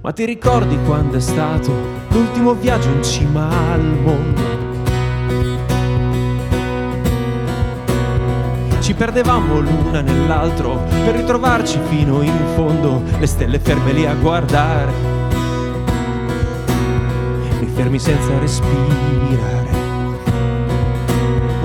[0.00, 1.70] Ma ti ricordi quando è stato
[2.08, 4.56] l'ultimo viaggio in cima al mondo?
[8.80, 15.17] Ci perdevamo l'una nell'altro per ritrovarci fino in fondo, le stelle ferme lì a guardare
[17.66, 19.68] fermi senza respirare.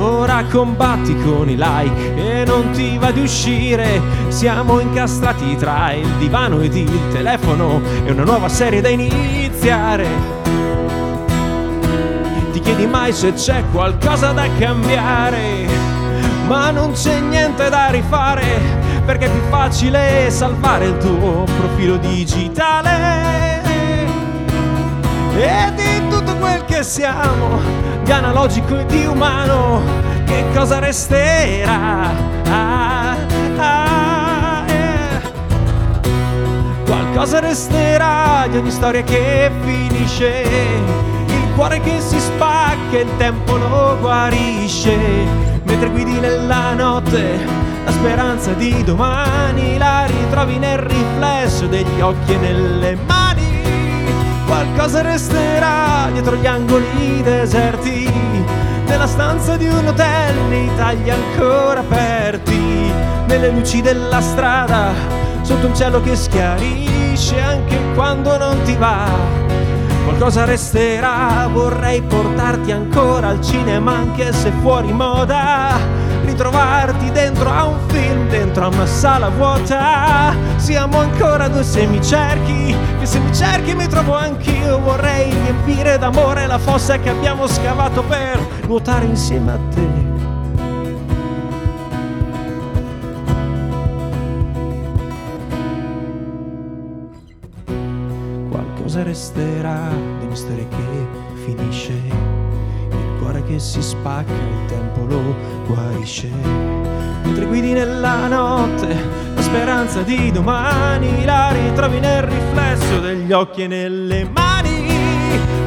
[0.04, 4.02] ora combatti con i like e non ti va di uscire.
[4.30, 10.08] Siamo incastrati tra il divano ed il telefono e una nuova serie da iniziare.
[12.52, 15.68] Ti chiedi mai se c'è qualcosa da cambiare,
[16.48, 23.62] ma non c'è niente da rifare perché è più facile salvare il tuo profilo digitale.
[25.36, 25.83] E di
[26.24, 27.60] tutto quel che siamo,
[28.04, 29.82] di analogico e di umano,
[30.26, 32.12] che cosa resterà?
[32.46, 33.16] Ah,
[33.58, 35.22] ah, eh.
[36.86, 40.46] Qualcosa resterà di ogni storia che finisce,
[41.28, 44.98] il cuore che si spacca e il tempo lo guarisce,
[45.64, 52.38] mentre guidi nella notte la speranza di domani la ritrovi nel riflesso degli occhi e
[52.38, 53.53] nelle mani.
[54.46, 58.12] Qualcosa resterà dietro gli angoli deserti,
[58.86, 62.92] nella stanza di un hotel, nei tagli ancora aperti,
[63.28, 64.92] nelle luci della strada,
[65.42, 69.10] sotto un cielo che schiarisce anche quando non ti va.
[70.06, 76.03] Qualcosa resterà, vorrei portarti ancora al cinema anche se fuori moda
[76.34, 80.36] ritrovarti dentro a un film, dentro a una sala vuota.
[80.56, 84.80] Siamo ancora due semicerchi, che semicerchi mi trovo anch'io.
[84.80, 90.02] Vorrei riempire d'amore la fossa che abbiamo scavato per nuotare insieme a te.
[98.50, 101.08] Qualcosa resterà di storia che
[101.46, 102.03] finisce
[103.54, 105.36] che si spacca, il tempo lo
[105.68, 106.28] guarisce.
[107.24, 108.88] Mentre guidi nella notte,
[109.36, 114.72] la speranza di domani la ritrovi nel riflesso degli occhi e nelle mani.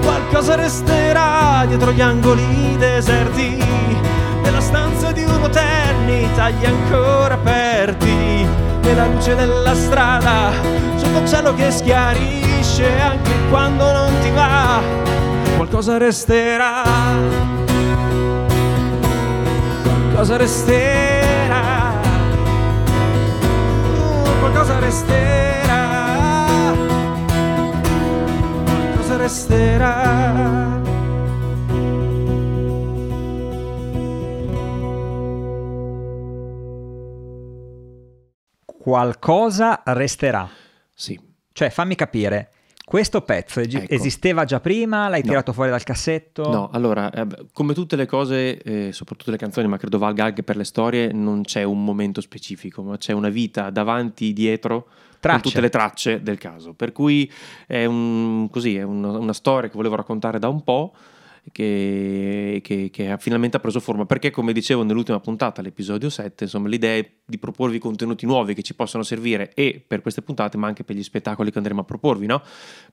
[0.03, 3.63] Qualcosa resterà dietro gli angoli deserti,
[4.43, 8.47] nella stanza di un hotel, nei tagli ancora aperti,
[8.83, 10.51] nella luce della strada,
[10.97, 15.07] sotto il cielo che schiarisce anche quando non ti va
[15.57, 16.85] qualcosa resterà,
[20.17, 21.93] qualcosa resterà,
[23.85, 26.73] uh, qualcosa resterà,
[28.95, 30.81] qualcosa resterà.
[38.79, 40.49] Qualcosa resterà.
[40.95, 41.21] Sì.
[41.53, 42.53] Cioè, fammi capire,
[42.89, 43.93] questo pezzo ecco.
[43.93, 45.09] esisteva già prima?
[45.09, 45.27] L'hai no.
[45.27, 46.49] tirato fuori dal cassetto?
[46.49, 50.45] No, allora, eh, come tutte le cose, eh, soprattutto le canzoni, ma credo valga anche
[50.45, 54.87] per le storie, non c'è un momento specifico, ma c'è una vita davanti, dietro,
[55.19, 55.41] tracce.
[55.41, 56.75] con tutte le tracce del caso.
[56.75, 57.29] Per cui
[57.67, 60.93] è, un, così, è una, una storia che volevo raccontare da un po'
[61.53, 64.05] che, che, che, finalmente ha preso forma.
[64.05, 68.63] Perché, come dicevo nell'ultima puntata, l'episodio 7, insomma, l'idea è di proporvi contenuti nuovi che
[68.63, 71.85] ci possono servire e per queste puntate, ma anche per gli spettacoli che andremo a
[71.85, 72.43] proporvi, no?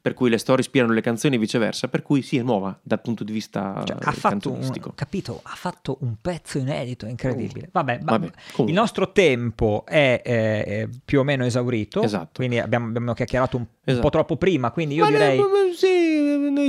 [0.01, 1.87] Per cui le storie ispirano le canzoni e viceversa.
[1.87, 5.55] Per cui sì, è nuova dal punto di vista cioè, ha fatto un, capito, ha
[5.55, 7.69] fatto un pezzo inedito, incredibile.
[7.71, 12.01] Vabbè, vabbè il nostro tempo è, è, più o meno esaurito.
[12.01, 12.31] Esatto.
[12.35, 14.01] Quindi abbiamo, abbiamo chiacchierato un, esatto.
[14.01, 14.71] po' troppo prima.
[14.71, 15.37] Quindi io ma direi.
[15.37, 15.92] Ne, sì,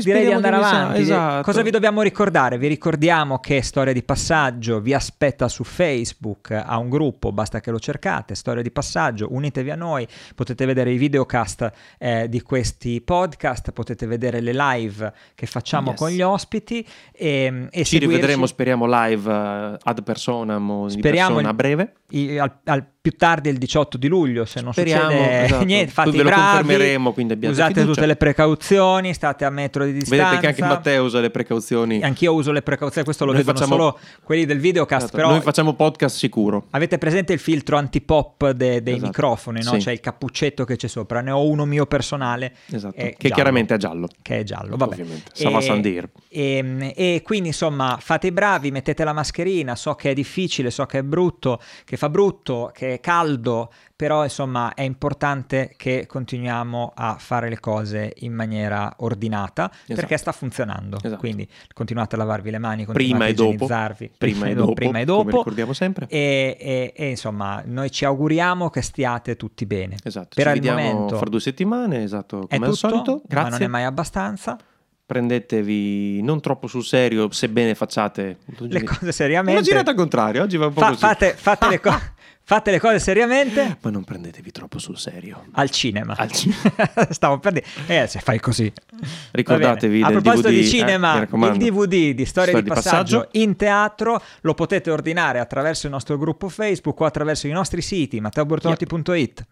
[0.03, 1.01] direi di andare avanti.
[1.01, 1.43] Esatto.
[1.43, 2.59] Cosa vi dobbiamo ricordare?
[2.59, 7.70] Vi ricordiamo che Storia di Passaggio vi aspetta su Facebook, a un gruppo, basta che
[7.70, 13.01] lo cercate, Storia di Passaggio, unitevi a noi, potete vedere i videocast eh, di questi
[13.01, 15.99] podcast, potete vedere le live che facciamo yes.
[15.99, 18.07] con gli ospiti e, e Ci seguirci.
[18.07, 21.93] rivedremo, speriamo, live uh, ad personam o in persona a breve.
[22.11, 25.65] I, al, al più tardi il 18 di luglio, se non Speriamo, succede esatto.
[25.65, 27.93] niente, fate Poi ve lo bravi, quindi usate fiducia.
[27.93, 30.25] tutte le precauzioni, state a metro di distanza.
[30.25, 32.01] Vedete che anche Matteo usa le precauzioni.
[32.01, 33.77] Anch'io uso le precauzioni, questo lo Noi vedono facciamo...
[33.77, 35.19] solo quelli del videocast, esatto.
[35.19, 36.65] però Noi facciamo podcast sicuro.
[36.71, 39.07] Avete presente il filtro antipop de- dei esatto.
[39.09, 39.73] microfoni, no?
[39.73, 39.79] Sì.
[39.81, 42.95] C'è il cappuccetto che c'è sopra, ne ho uno mio personale esatto.
[42.97, 44.09] che giallo, chiaramente è giallo.
[44.23, 44.93] Che è giallo, vabbè.
[44.95, 46.09] Ovviamente, Sava Sandir.
[46.31, 50.87] E, e quindi insomma, fate i bravi, mettete la mascherina, so che è difficile, so
[50.87, 57.16] che è brutto, che fa brutto, che caldo, però insomma è importante che continuiamo a
[57.18, 59.95] fare le cose in maniera ordinata esatto.
[59.95, 60.99] perché sta funzionando.
[61.01, 61.20] Esatto.
[61.20, 64.12] Quindi continuate a lavarvi le mani, prima a igienizzarvi.
[64.18, 65.38] Prima, e dopo, prima e dopo.
[65.38, 66.07] ricordiamo sempre.
[66.09, 69.97] E, e, e, insomma noi ci auguriamo che stiate tutti bene.
[70.03, 73.22] Esatto, per ci vediamo momento fra due settimane, esatto, come è al solito.
[73.26, 73.51] Grazie.
[73.51, 74.59] Ma non è mai abbastanza.
[75.07, 79.53] prendetevi non troppo sul serio, sebbene facciate le cose seriamente.
[79.53, 81.01] Una girata al contrario, oggi va un po' Fa- così.
[81.01, 82.12] fate, fate le cose.
[82.47, 85.47] Fate le cose seriamente Ma non prendetevi troppo sul serio.
[85.53, 86.14] al cinema.
[86.14, 86.61] Al cinema.
[87.09, 88.70] Stavo per dire, eh, se fai così.
[89.32, 90.03] Ricordatevi.
[90.03, 91.64] A proposito DVD, di eh, cinema, raccomando.
[91.64, 93.28] il DVD di Storia Storia di passaggio, passaggio.
[93.32, 98.20] in teatro lo potete ordinare attraverso il nostro gruppo Facebook o attraverso i nostri siti
[98.20, 99.47] matteobortolotti.it.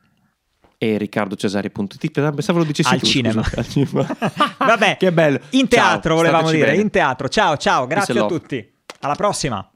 [0.76, 2.10] E riccardocesari.it.
[2.10, 3.42] Pensavo lo dicessi Al tu, cinema.
[3.42, 3.58] scusa.
[3.60, 4.16] Al cinema.
[4.58, 5.40] Vabbè, che bello.
[5.50, 6.82] In Ciao, teatro volevamo stateci dire, bene.
[6.82, 7.28] in teatro.
[7.30, 8.38] Ciao, ciao, grazie a love.
[8.38, 8.72] tutti.
[9.00, 9.66] Alla prossima.